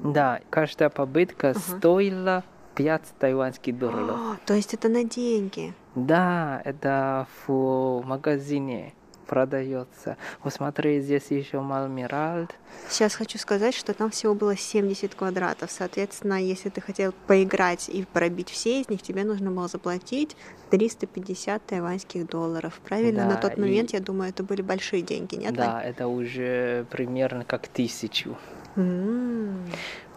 [0.00, 4.16] Да, каждая попытка uh стоила 5 тайваньских долларов.
[4.16, 5.74] О, то есть это на деньги?
[5.94, 10.16] Да, это в магазине продается.
[10.42, 12.54] Вот смотри, здесь еще Малмиральд.
[12.88, 15.70] Сейчас хочу сказать, что там всего было 70 квадратов.
[15.70, 20.36] Соответственно, если ты хотел поиграть и пробить все из них, тебе нужно было заплатить
[20.70, 22.80] 350 тайваньских долларов.
[22.86, 23.24] Правильно?
[23.24, 23.96] Да, На тот момент, и...
[23.96, 25.54] я думаю, это были большие деньги, нет?
[25.54, 28.36] Да, это уже примерно как тысячу.
[28.76, 29.70] Mm.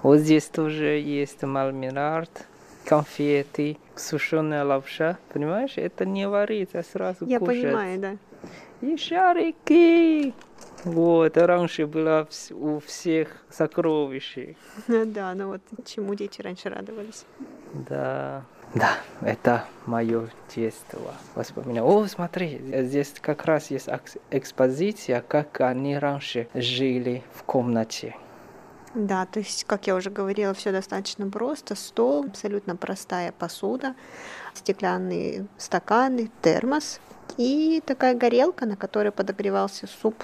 [0.03, 2.45] Вот здесь тоже есть Малмирард,
[2.85, 5.17] конфеты, сушеная лапша.
[5.33, 7.63] Понимаешь, это не варится, сразу Я кушать.
[7.63, 8.17] понимаю, да.
[8.81, 10.33] И шарики.
[10.83, 14.55] Вот, раньше было у всех сокровища.
[14.87, 17.25] Да, ну вот чему дети раньше радовались.
[17.73, 18.43] Да.
[18.75, 21.13] Да, это мое детство.
[21.35, 21.83] Воспоминания.
[21.83, 23.87] О, смотри, здесь как раз есть
[24.29, 28.15] экспозиция, как они раньше жили в комнате.
[28.93, 31.75] Да, то есть, как я уже говорила, все достаточно просто.
[31.75, 33.95] Стол, абсолютно простая посуда,
[34.53, 36.99] стеклянные стаканы, термос
[37.37, 40.23] и такая горелка, на которой подогревался суп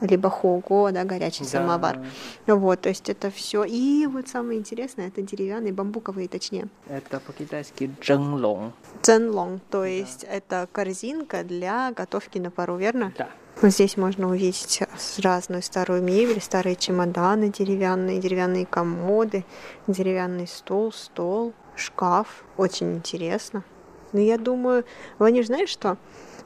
[0.00, 1.50] либо хого, да, горячий да.
[1.50, 2.04] самовар.
[2.46, 3.64] Вот, то есть это все.
[3.64, 6.68] И вот самое интересное, это деревянные, бамбуковые, точнее.
[6.86, 8.74] Это по-китайски дженлонг.
[9.02, 10.28] Дженлонг, то есть да.
[10.28, 13.12] это корзинка для готовки на пару, верно?
[13.16, 13.28] Да.
[13.62, 14.82] Вот здесь можно увидеть
[15.22, 19.46] разную старую мебель, старые чемоданы деревянные, деревянные комоды,
[19.86, 22.44] деревянный стол, стол, шкаф.
[22.58, 23.64] Очень интересно.
[24.12, 24.84] Но я думаю,
[25.18, 25.96] Ваня, знаешь что?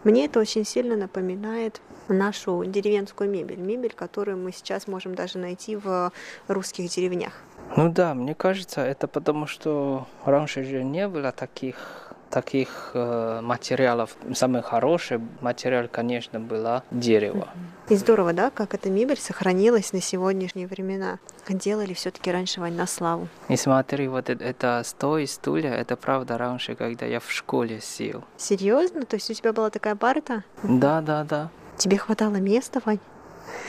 [0.04, 5.74] Мне это очень сильно напоминает нашу деревенскую мебель, мебель, которую мы сейчас можем даже найти
[5.74, 6.12] в
[6.46, 7.32] русских деревнях.
[7.76, 14.16] Ну да, мне кажется, это потому, что раньше же не было таких таких э, материалов.
[14.34, 17.48] Самый хороший материал, конечно, было дерево.
[17.88, 21.18] И здорово, да, как эта мебель сохранилась на сегодняшние времена.
[21.48, 23.28] Делали все-таки раньше Вань на славу.
[23.48, 28.22] И смотри, вот это, это стой стулья, это правда раньше, когда я в школе сел.
[28.36, 29.04] Серьезно?
[29.04, 30.44] То есть у тебя была такая парта?
[30.62, 31.50] Да, да, да.
[31.76, 33.00] Тебе хватало места, Вань?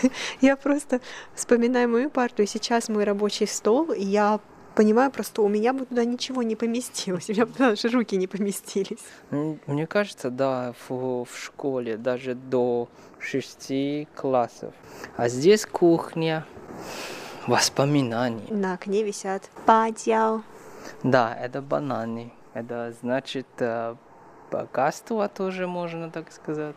[0.41, 0.99] Я просто
[1.33, 4.39] вспоминаю мою парту, и сейчас мой рабочий стол, и я
[4.75, 8.27] понимаю просто, у меня бы туда ничего не поместилось, у меня бы даже руки не
[8.27, 9.03] поместились.
[9.29, 12.87] Мне кажется, да, в, в школе даже до
[13.19, 14.73] шести классов.
[15.17, 16.45] А здесь кухня,
[17.47, 18.47] воспоминаний.
[18.49, 20.43] На окне висят падял.
[21.03, 22.33] Да, это бананы.
[22.53, 23.95] Это значит э,
[24.51, 26.75] богатство тоже можно так сказать.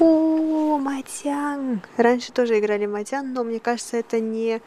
[0.00, 1.80] О, Матян!
[1.96, 4.60] Раньше тоже играли Матян, но мне кажется, это не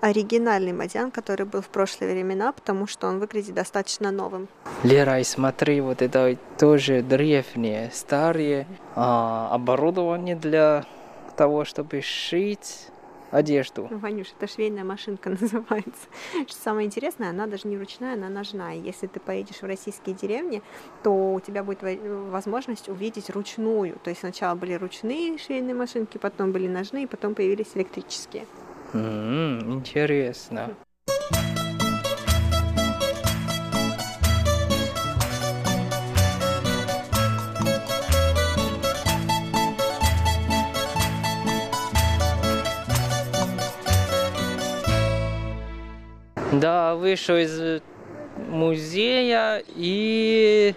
[0.00, 4.48] оригинальный Матян, который был в прошлые времена, потому что он выглядит достаточно новым.
[4.82, 10.84] Лера, и смотри, вот это тоже древнее, старое а, оборудование для
[11.36, 12.91] того, чтобы шить
[13.32, 13.88] одежду.
[13.90, 16.06] Ну, Ванюш, это швейная машинка называется.
[16.46, 18.76] Что самое интересное, она даже не ручная, она ножная.
[18.76, 20.62] Если ты поедешь в российские деревни,
[21.02, 23.98] то у тебя будет возможность увидеть ручную.
[24.04, 28.46] То есть сначала были ручные швейные машинки, потом были ножные, потом появились электрические.
[28.92, 30.74] Mm, интересно.
[46.62, 47.82] Да, вышел из
[48.36, 50.76] музея и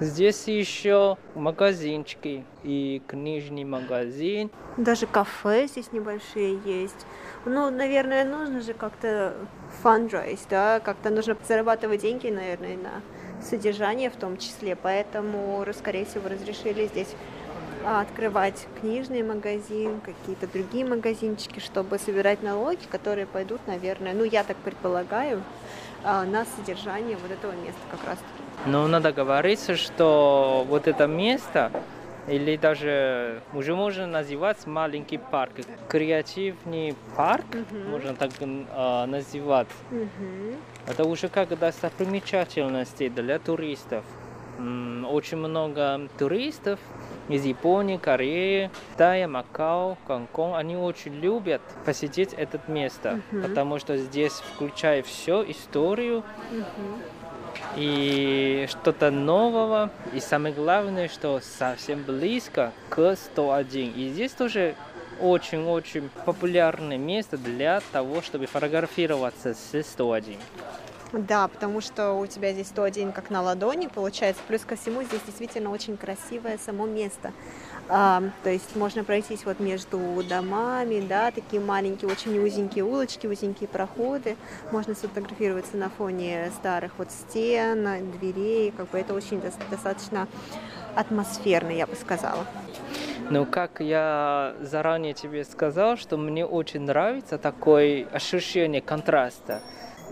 [0.00, 4.50] здесь еще магазинчики и книжный магазин.
[4.78, 7.06] Даже кафе здесь небольшие есть.
[7.44, 9.34] Ну, наверное, нужно же как-то
[9.84, 13.02] fundraise, да, как-то нужно зарабатывать деньги, наверное, на
[13.42, 17.14] содержание в том числе, поэтому, скорее всего, разрешили здесь
[17.86, 24.56] открывать книжный магазин, какие-то другие магазинчики, чтобы собирать налоги, которые пойдут, наверное, ну я так
[24.58, 25.42] предполагаю,
[26.02, 28.70] а, на содержание вот этого места как раз таки.
[28.70, 31.70] Ну, надо говорить, что вот это место,
[32.28, 35.52] или даже уже можно называть маленький парк,
[35.88, 37.88] креативный парк, uh-huh.
[37.88, 39.68] можно так э, называть.
[39.90, 40.56] Uh-huh.
[40.86, 44.04] Это уже как достопримечательности для туристов.
[44.58, 46.78] Очень много туристов
[47.30, 53.42] из Японии, Кореи, Китая, Макао, Гонконг, они очень любят посетить это место, uh-huh.
[53.42, 56.64] потому что здесь включает все историю uh-huh.
[57.76, 63.92] и что-то нового, и самое главное, что совсем близко к 101.
[63.94, 64.74] И здесь тоже
[65.20, 70.36] очень-очень популярное место для того, чтобы фотографироваться с 101.
[71.12, 74.42] Да, потому что у тебя здесь 101 как на ладони получается.
[74.46, 77.32] Плюс ко всему здесь действительно очень красивое само место.
[77.88, 79.98] А, то есть можно пройтись вот между
[80.28, 84.36] домами, да, такие маленькие, очень узенькие улочки, узенькие проходы.
[84.70, 88.72] Можно сфотографироваться на фоне старых вот стен, дверей.
[88.76, 90.28] Как бы это очень достаточно
[90.94, 92.46] атмосферно, я бы сказала.
[93.30, 99.62] Ну, как я заранее тебе сказал, что мне очень нравится такое ощущение контраста.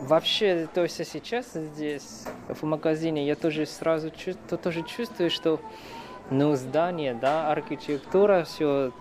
[0.00, 5.60] Вообще, то есть сейчас здесь, в магазине, я тоже сразу чувствую, тоже чувствую, что
[6.30, 8.92] ну, здание, да, архитектура, все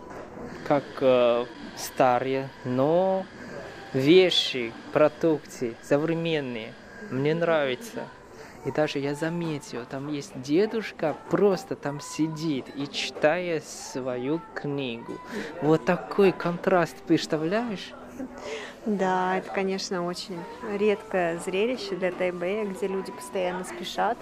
[0.67, 1.45] как э,
[1.75, 3.25] старые, но
[3.93, 6.73] вещи, продукты современные.
[7.11, 8.07] Мне нравится.
[8.65, 15.19] И даже я заметил, там есть дедушка, просто там сидит и читает свою книгу.
[15.61, 17.93] Вот такой контраст, представляешь?
[18.85, 20.39] Да, это, конечно, очень
[20.77, 24.17] редкое зрелище для Тайбэя, где люди постоянно спешат.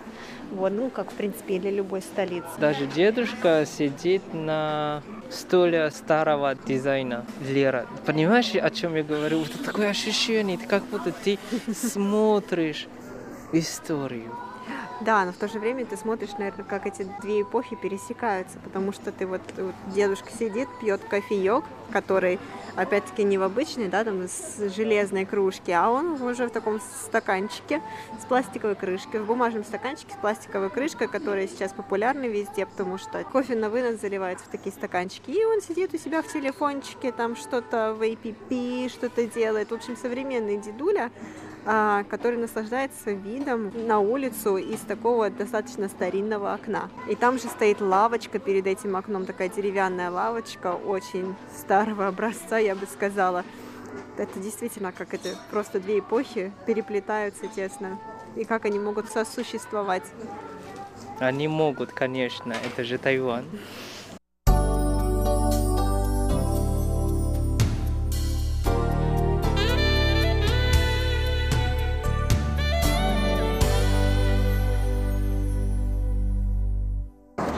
[0.52, 2.48] Вот, ну, как, в принципе, для любой столицы.
[2.58, 7.86] Даже дедушка сидит на столе старого дизайна Лера.
[8.06, 9.40] Понимаешь, о чем я говорю?
[9.40, 11.38] Вот такое ощущение, как будто ты
[11.74, 12.88] смотришь
[13.52, 14.32] историю.
[15.06, 18.92] Да, но в то же время ты смотришь, наверное, как эти две эпохи пересекаются, потому
[18.92, 22.40] что ты вот, вот дедушка сидит, пьет кофеек, который,
[22.76, 27.84] опять-таки, не в обычной, да, там, с железной кружки, а он уже в таком стаканчике
[28.20, 33.24] с пластиковой крышкой, в бумажном стаканчике с пластиковой крышкой, которая сейчас популярна везде, потому что
[33.26, 37.36] кофе на вынос заливается в такие стаканчики, и он сидит у себя в телефончике, там
[37.36, 39.70] что-то в APP, что-то делает.
[39.70, 41.12] В общем, современный дедуля,
[41.66, 46.90] который наслаждается видом на улицу из такого достаточно старинного окна.
[47.10, 52.76] И там же стоит лавочка перед этим окном, такая деревянная лавочка, очень старого образца, я
[52.76, 53.44] бы сказала.
[54.18, 58.00] Это действительно как это просто две эпохи переплетаются тесно.
[58.36, 60.04] И как они могут сосуществовать.
[61.20, 63.46] Они могут, конечно, это же Тайвань.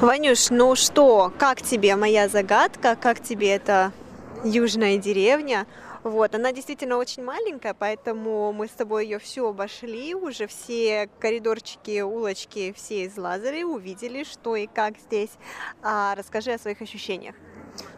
[0.08, 3.92] Ванюш, ну что, как тебе моя загадка, как тебе эта
[4.46, 5.68] южная деревня?
[6.02, 12.00] Вот, она действительно очень маленькая, поэтому мы с тобой ее все обошли, уже все коридорчики,
[12.00, 15.32] улочки все излазали, увидели, что и как здесь.
[15.84, 17.36] А, расскажи о своих ощущениях.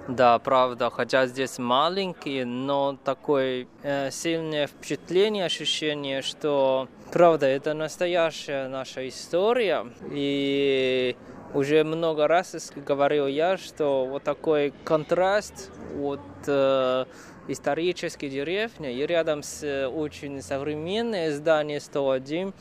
[0.07, 8.67] Да, правда, хотя здесь маленький, но такое э, сильное впечатление, ощущение, что правда это настоящая
[8.67, 11.15] наша история и
[11.53, 17.05] уже много раз говорил я, что вот такой контраст от э,
[17.47, 22.53] исторической деревни и рядом с э, очень современное здание 101,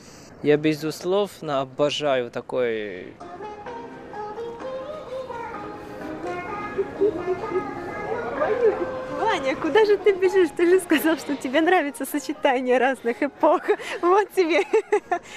[0.43, 3.15] я безусловно обожаю такой
[9.19, 10.51] Ваня, куда же ты бежишь?
[10.57, 13.63] Ты же сказал, что тебе нравится сочетание разных эпох.
[14.01, 14.63] Вот тебе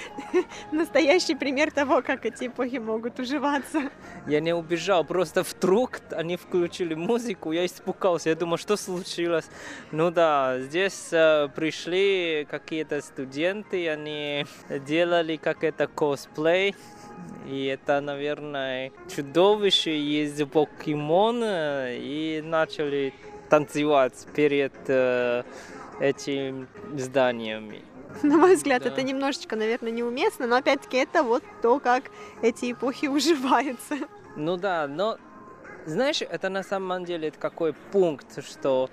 [0.72, 3.90] настоящий пример того, как эти эпохи могут уживаться.
[4.28, 9.48] Я не убежал, просто вдруг они включили музыку, я испугался, я думал, что случилось.
[9.90, 14.46] Ну да, здесь э, пришли какие-то студенты, они
[14.86, 16.76] делали как это косплей,
[17.48, 23.12] и это, наверное, чудовище из покемона, и начали
[23.52, 25.42] танцевать перед э,
[26.00, 27.84] этим зданиями.
[28.22, 28.88] На мой взгляд, да.
[28.88, 32.04] это немножечко, наверное, неуместно, но опять-таки это вот то, как
[32.40, 33.96] эти эпохи уживаются.
[34.36, 35.18] Ну да, но
[35.84, 38.88] знаешь, это на самом деле какой пункт, что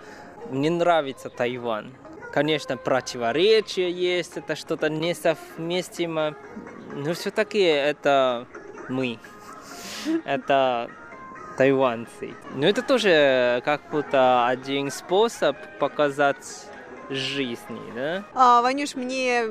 [0.49, 1.93] мне нравится Тайвань.
[2.33, 6.35] Конечно, противоречия есть, это что-то несовместимо,
[6.93, 8.45] но все-таки это
[8.89, 9.19] мы.
[10.25, 10.89] Это
[11.59, 12.33] тайваньцы.
[12.55, 16.69] Но это тоже как будто один способ показать
[17.09, 18.23] жизни, да?
[18.33, 19.43] А, Ванюш, мне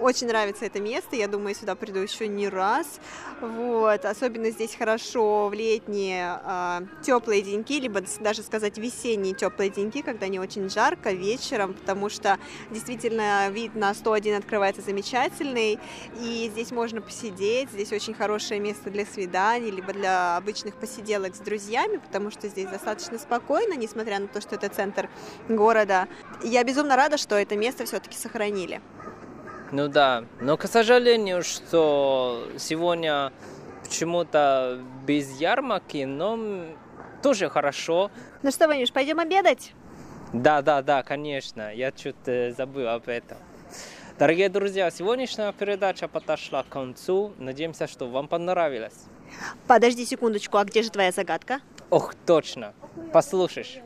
[0.00, 3.00] очень нравится это место, я думаю, сюда приду еще не раз.
[3.40, 4.04] Вот.
[4.04, 10.28] Особенно здесь хорошо в летние э, теплые деньки, либо даже сказать весенние теплые деньки, когда
[10.28, 12.38] не очень жарко вечером, потому что
[12.70, 15.78] действительно вид на 101 открывается замечательный,
[16.20, 21.38] и здесь можно посидеть, здесь очень хорошее место для свиданий, либо для обычных посиделок с
[21.38, 25.08] друзьями, потому что здесь достаточно спокойно, несмотря на то, что это центр
[25.48, 26.08] города.
[26.42, 28.80] я безумно рада, что это место все-таки сохранили.
[29.72, 33.32] Ну да, но, к сожалению, что сегодня
[33.82, 36.38] почему-то без ярмарки, но
[37.22, 38.10] тоже хорошо.
[38.42, 39.72] Ну что, Ванюш, пойдем обедать?
[40.32, 41.74] Да, да, да, конечно.
[41.74, 43.38] Я что-то забыл об этом.
[44.18, 47.32] Дорогие друзья, сегодняшняя передача подошла к концу.
[47.38, 49.04] Надеемся, что вам понравилось.
[49.66, 51.60] Подожди секундочку, а где же твоя загадка?
[51.90, 52.72] Ох, точно.
[53.12, 53.78] Послушаешь.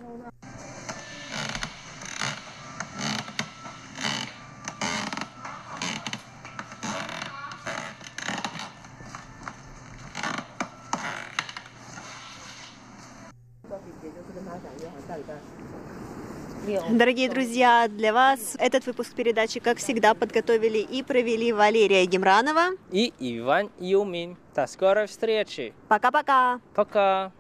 [16.93, 23.13] Дорогие друзья, для вас этот выпуск передачи, как всегда, подготовили и провели Валерия Гемранова и
[23.21, 24.37] Иван Юмин.
[24.57, 25.73] До скорой встречи.
[25.87, 26.61] Пока-пока.
[26.75, 27.33] Пока.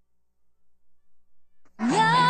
[1.78, 2.30] -пока.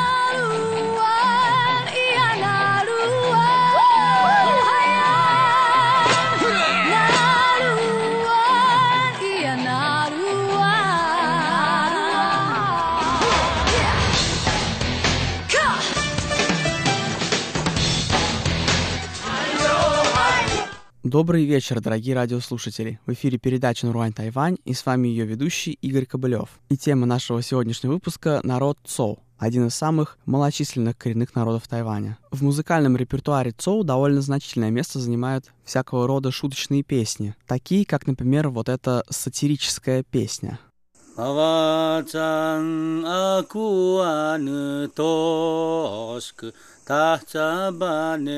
[21.11, 23.01] Добрый вечер, дорогие радиослушатели.
[23.05, 26.61] В эфире передача «Нурвань Тайвань» и с вами ее ведущий Игорь Кобылев.
[26.69, 32.17] И тема нашего сегодняшнего выпуска— народ Цоу, один из самых малочисленных коренных народов Тайваня.
[32.31, 38.49] В музыкальном репертуаре Цоу довольно значительное место занимают всякого рода шуточные песни, такие как, например,
[38.49, 40.61] вот эта сатирическая песня.
[41.17, 42.03] ha
[47.67, 48.31] fa mi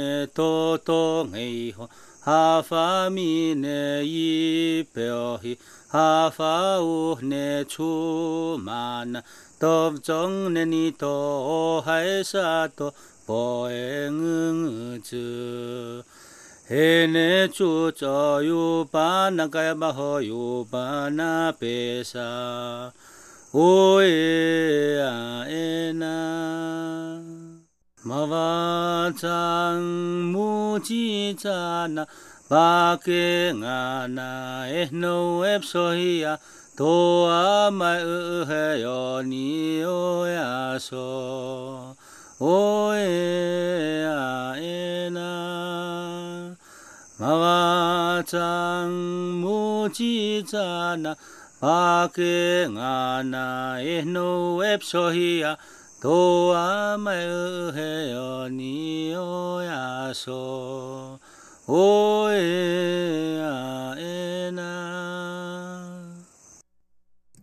[1.37, 5.59] ne yi pe hafamine ipeohi
[5.93, 9.23] hafaune chumana
[9.61, 12.93] tovchong neni to haisato
[13.27, 15.29] poengngzu
[16.69, 22.93] hene chu cho yupana kaya baho yupana pesa
[23.55, 26.15] oe a ena
[28.05, 32.05] 摩诃萨摩诃萨那
[32.49, 33.13] 巴格
[33.53, 36.39] 那那耶诺耶娑耶呀
[36.77, 41.97] 哆阿玛耶哟尼哟呀娑
[42.39, 46.57] 哦耶呀耶那
[47.19, 51.17] 摩诃萨摩诃萨那
[51.61, 52.21] 巴格
[52.67, 55.57] 那那耶诺耶娑耶呀。
[56.03, 61.21] To a mai u he yo ni o ya so
[61.69, 64.73] o e a e na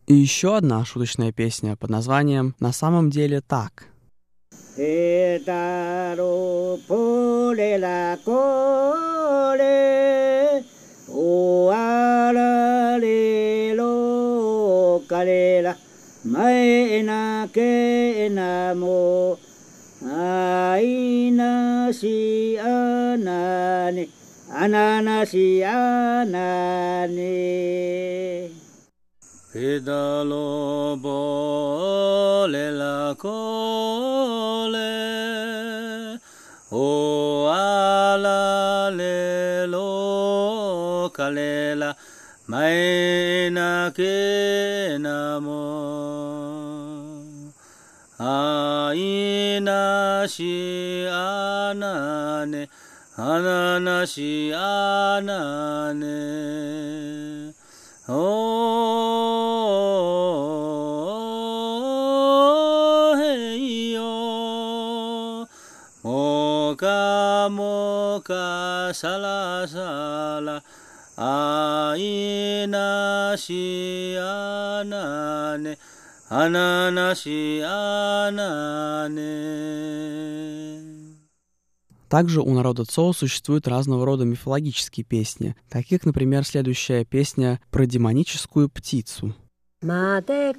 [0.08, 3.86] И еще одна шуточная песня под названием «На самом деле так».
[15.66, 15.89] lo
[16.30, 19.34] Maena ke namo
[20.06, 24.06] Aina si anani
[24.54, 27.34] Ananasi anani
[29.52, 34.94] Pedalo bole la cole
[36.70, 41.96] O ala le lo calela
[42.46, 44.14] Maena ke
[45.02, 45.89] namo
[48.96, 52.70] いなしあなね、
[53.16, 57.54] あななしあなね。
[58.08, 58.14] お
[63.12, 65.48] おへいよ。
[66.04, 70.64] もかもかさらさら。
[71.22, 75.78] あいなしあなね。
[82.08, 89.34] Также у народа Цоу существуют разного рода мифологические песни, таких, например, следующая песня про демоническую птицу.
[89.82, 90.54] Mate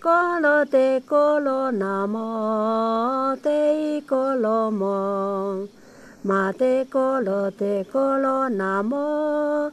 [0.00, 5.68] kolo te kolo namo te kolo mo
[6.26, 9.70] 嘛德咕噜得咕噜，那么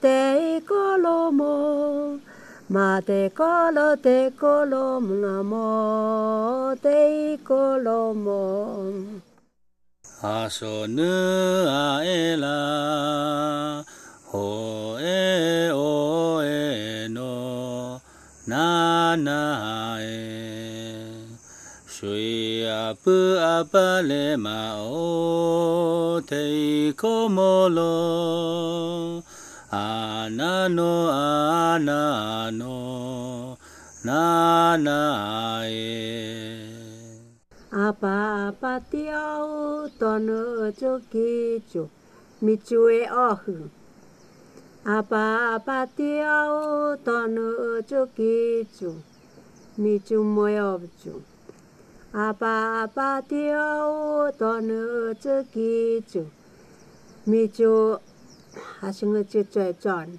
[0.00, 2.18] 得咕噜么？
[2.66, 9.22] 嘛德咕噜得咕噜，那么得咕噜么？
[10.22, 11.04] 阿索那
[11.70, 12.48] 阿耶拉，
[14.32, 18.00] 哦耶哦耶诺，
[18.44, 20.17] 那那耶。
[23.02, 23.14] pu
[23.54, 26.42] a pa le ma o te
[27.00, 27.94] ko mo lo
[29.70, 32.00] ana no ana
[32.60, 32.76] no
[34.06, 34.22] na
[34.86, 34.98] na
[35.66, 35.88] e
[37.86, 38.16] apa
[38.48, 40.40] apa ti au tonu
[40.80, 41.30] chu ki
[41.70, 41.82] chu
[42.44, 43.54] mi chu e o hu
[44.96, 45.24] apa
[45.56, 47.48] apa ti au tonu
[47.90, 48.34] chu ki
[48.76, 48.90] chu
[49.80, 50.70] mi chu mo yo
[51.02, 51.12] chu
[52.10, 56.26] 아바 아바 디아오 더느 즈기주
[57.26, 57.98] 미주
[58.80, 60.18] 하싱의 지죄전.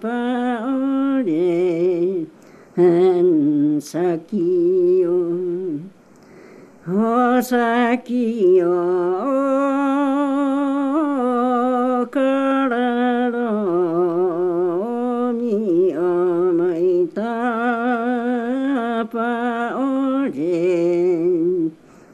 [0.00, 2.26] 巴哦嘞，
[2.76, 2.84] 哎，
[3.80, 3.98] 撒
[4.28, 5.10] 起哟，
[6.86, 8.70] 哦，撒起哟，
[12.12, 12.45] 卡拉。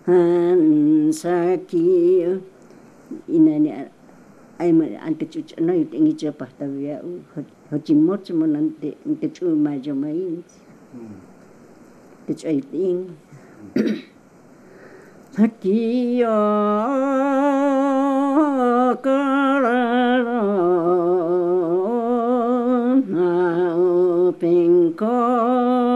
[0.07, 2.27] han saki
[3.29, 3.71] ina ni
[4.59, 6.99] ai ma ante chu chu no ite ngi chapa ta via
[7.71, 10.43] ho chi mo chu mo nan te ante chu ma jo ma in
[12.27, 13.01] te chu ai ting
[15.37, 15.79] saki
[16.23, 16.39] yo
[19.07, 20.43] kararon
[23.15, 23.31] ha
[24.41, 25.92] ping ko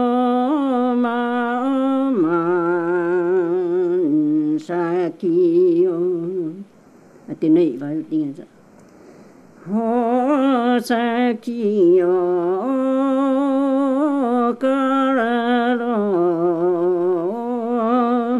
[7.37, 8.43] ってねばよって言うんだ。
[9.63, 12.07] 宝石を
[14.55, 15.85] からの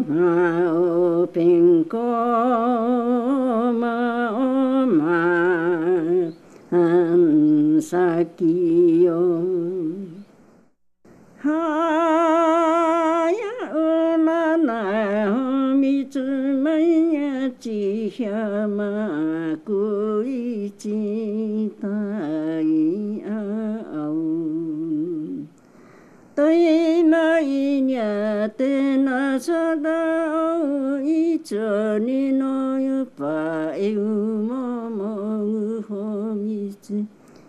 [0.08, 1.98] まおぺんこ
[3.72, 5.06] まおま
[6.76, 9.18] んさきよ
[11.44, 15.30] ha ya na na
[15.74, 16.18] mi chu
[16.64, 17.27] mai
[17.58, 21.88] 吉祥嘛，归真大
[22.62, 23.32] 义啊！
[26.36, 35.04] 对那一年，对那啥的，一着你那有把有妈妈
[35.38, 35.96] 有好
[36.36, 37.04] 日子，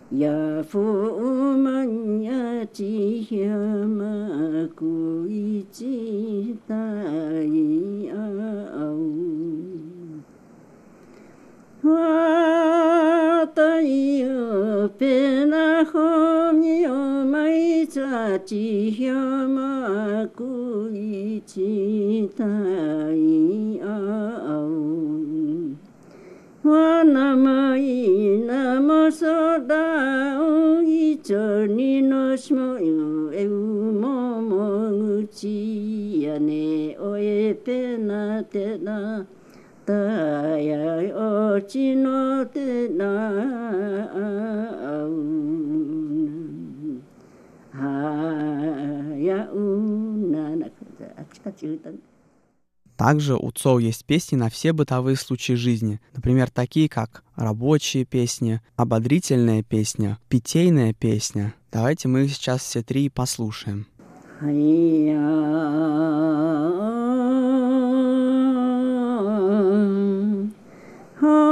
[0.10, 0.28] 也
[0.64, 3.48] 父母也吉祥
[3.88, 6.76] 嘛，归真大
[7.44, 7.99] 义啊！
[13.50, 20.54] Watayu pena homyo maitsa chihyo maku
[20.94, 22.46] ichitai
[23.82, 24.70] au.
[26.64, 33.50] Wanamai namo soda o icho ni no shimoyo eu
[34.02, 39.26] momo guchi yane o e pena te na.
[52.98, 58.62] Также у ЦОУ есть песни на все бытовые случаи жизни, например, такие как рабочие песни,
[58.76, 61.56] ободрительная песня, питейная песня.
[61.72, 63.88] Давайте мы сейчас все три послушаем.
[71.22, 71.49] Huh?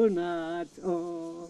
[0.00, 1.48] Na cho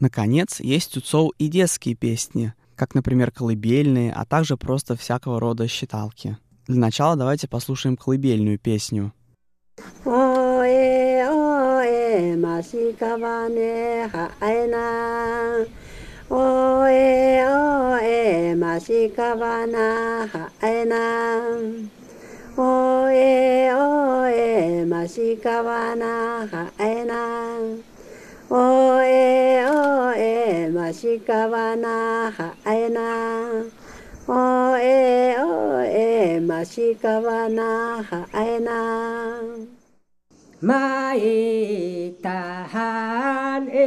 [0.00, 5.68] Наконец, есть у Цоу и детские песни, как, например, колыбельные, а также просто всякого рода
[5.68, 6.38] считалки.
[6.66, 9.12] Для начала давайте послушаем колыбельную песню.
[10.06, 15.66] おえおえましかばねはえな。
[16.30, 20.96] おえおえましかばなはえな。
[22.56, 27.58] おえおえましかばなはえな。
[28.50, 33.73] おえおえましかばなはえな。
[34.26, 39.42] おえおえましかわなはえな。
[40.62, 43.84] まいたはね。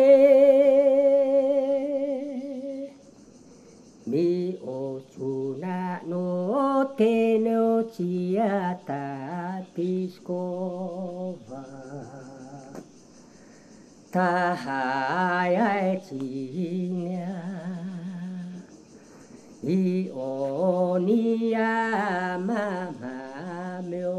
[4.06, 5.18] みおつ
[5.60, 11.66] なのてのちやたピスコバ
[14.12, 17.57] たはやちにゃ。
[19.64, 21.58] 이오니야
[23.80, 24.18] 마마묘이우.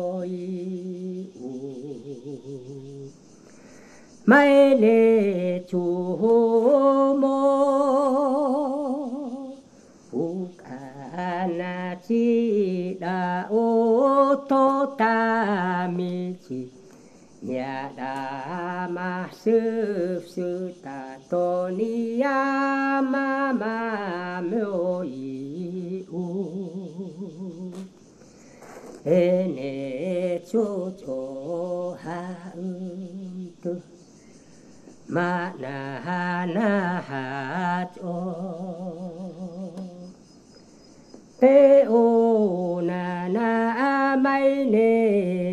[4.24, 5.78] 마에네 조모
[10.12, 10.78] 우카나지라오토타미지.
[17.42, 26.24] Ya da ma sư sư ta tô ni ya ma ma mô y u
[29.04, 33.80] e ne cho cho ha um tu
[35.08, 38.14] ma na ha na ha cho
[41.40, 45.47] pe o na na mai ne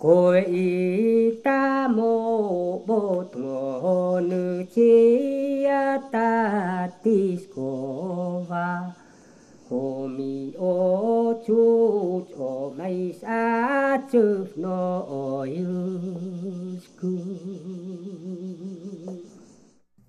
[0.00, 5.68] ko i ta mo bo to nu chi
[6.12, 8.96] ta tis ko va
[9.68, 10.72] ko mi o
[11.46, 11.66] yu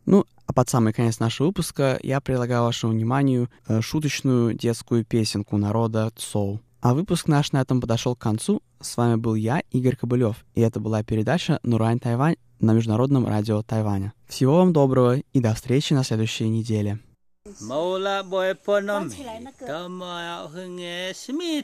[0.05, 5.57] Ну, а под самый конец нашего выпуска я предлагаю вашему вниманию э, шуточную детскую песенку
[5.57, 6.59] народа Цоу.
[6.81, 8.63] А выпуск наш на этом подошел к концу.
[8.79, 13.61] С вами был я, Игорь Кобылев, и это была передача «Нурань Тайвань» на Международном радио
[13.61, 14.13] Тайваня.
[14.27, 16.99] Всего вам доброго и до встречи на следующей неделе.
[17.61, 18.53] Maula boy
[20.53, 21.63] hunge smi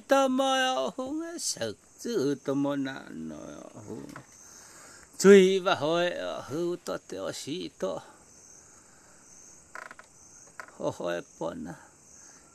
[0.97, 3.37] hunge tomo na no
[5.19, 5.61] chui
[7.07, 8.01] to si to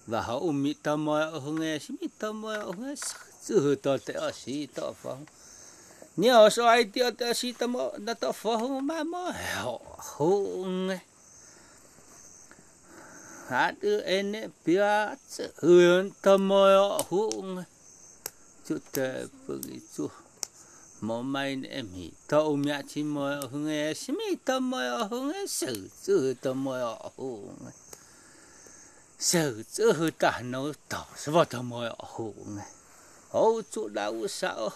[0.06, 2.94] và họ ôm mít tâm mà ông nghe xí mít tâm mà ông nghe
[3.42, 5.24] sự hư tờ tệ ở xí tờ phong
[6.16, 9.80] nhớ họ sao ai tiêu tờ xí tâm mà đã tờ phong mà mà họ
[9.98, 10.98] hùng nghe.
[13.48, 17.62] Hát ư em nè bia sự hư tâm mà họ hùng
[18.68, 19.62] chú tệ bừng
[19.96, 20.08] chú,
[21.00, 25.32] mò mai nè mì tàu mẹ chỉ mò ông nghe xí mít tâm mà ông
[25.32, 27.81] nghe sự sự tâm mà họ hùng nghe.
[29.22, 29.38] 手
[29.72, 32.66] 这和大脑倒是把他妈要红哎，
[33.30, 34.72] 好做那无少。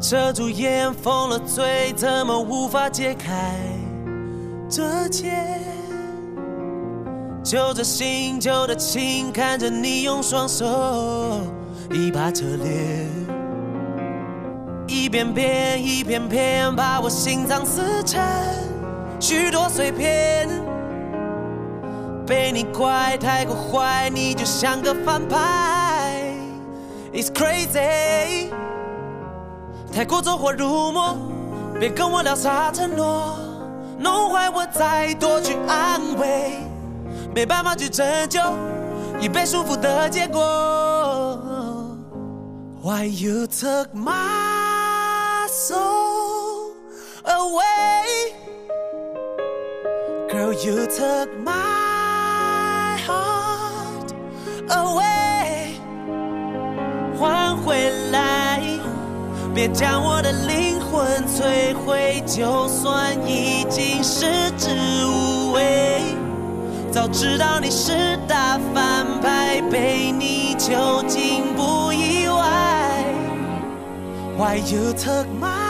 [0.00, 3.58] 遮住眼，封了嘴，怎么无法解开
[4.70, 5.71] 这结？
[7.52, 10.64] 揪着心，揪着情，看着你用双手
[11.90, 13.06] 一把扯裂，
[14.86, 18.18] 一遍遍，一片片，把我心脏撕成
[19.20, 20.48] 许多碎片。
[22.26, 26.34] 被你怪太过坏，你就像个反派
[27.12, 28.48] ，It's crazy。
[29.94, 31.18] 太过走火入魔，
[31.78, 33.36] 别跟我聊啥承诺，
[33.98, 36.56] 弄坏我再多去安慰，
[37.34, 38.40] 没办法去拯救
[39.20, 40.40] 已被束缚的结果。
[42.82, 46.72] Why you took my soul
[47.24, 48.34] away,
[50.28, 54.12] girl, you took my heart
[54.68, 55.76] away，
[57.18, 58.60] 还回来，
[59.54, 64.26] 别将我的灵魂摧毁，就算已经食
[64.58, 64.68] 之
[65.06, 66.16] 无味。
[66.92, 73.06] 早知道你是大反派，被你囚禁不意外。
[74.36, 75.61] Why you took my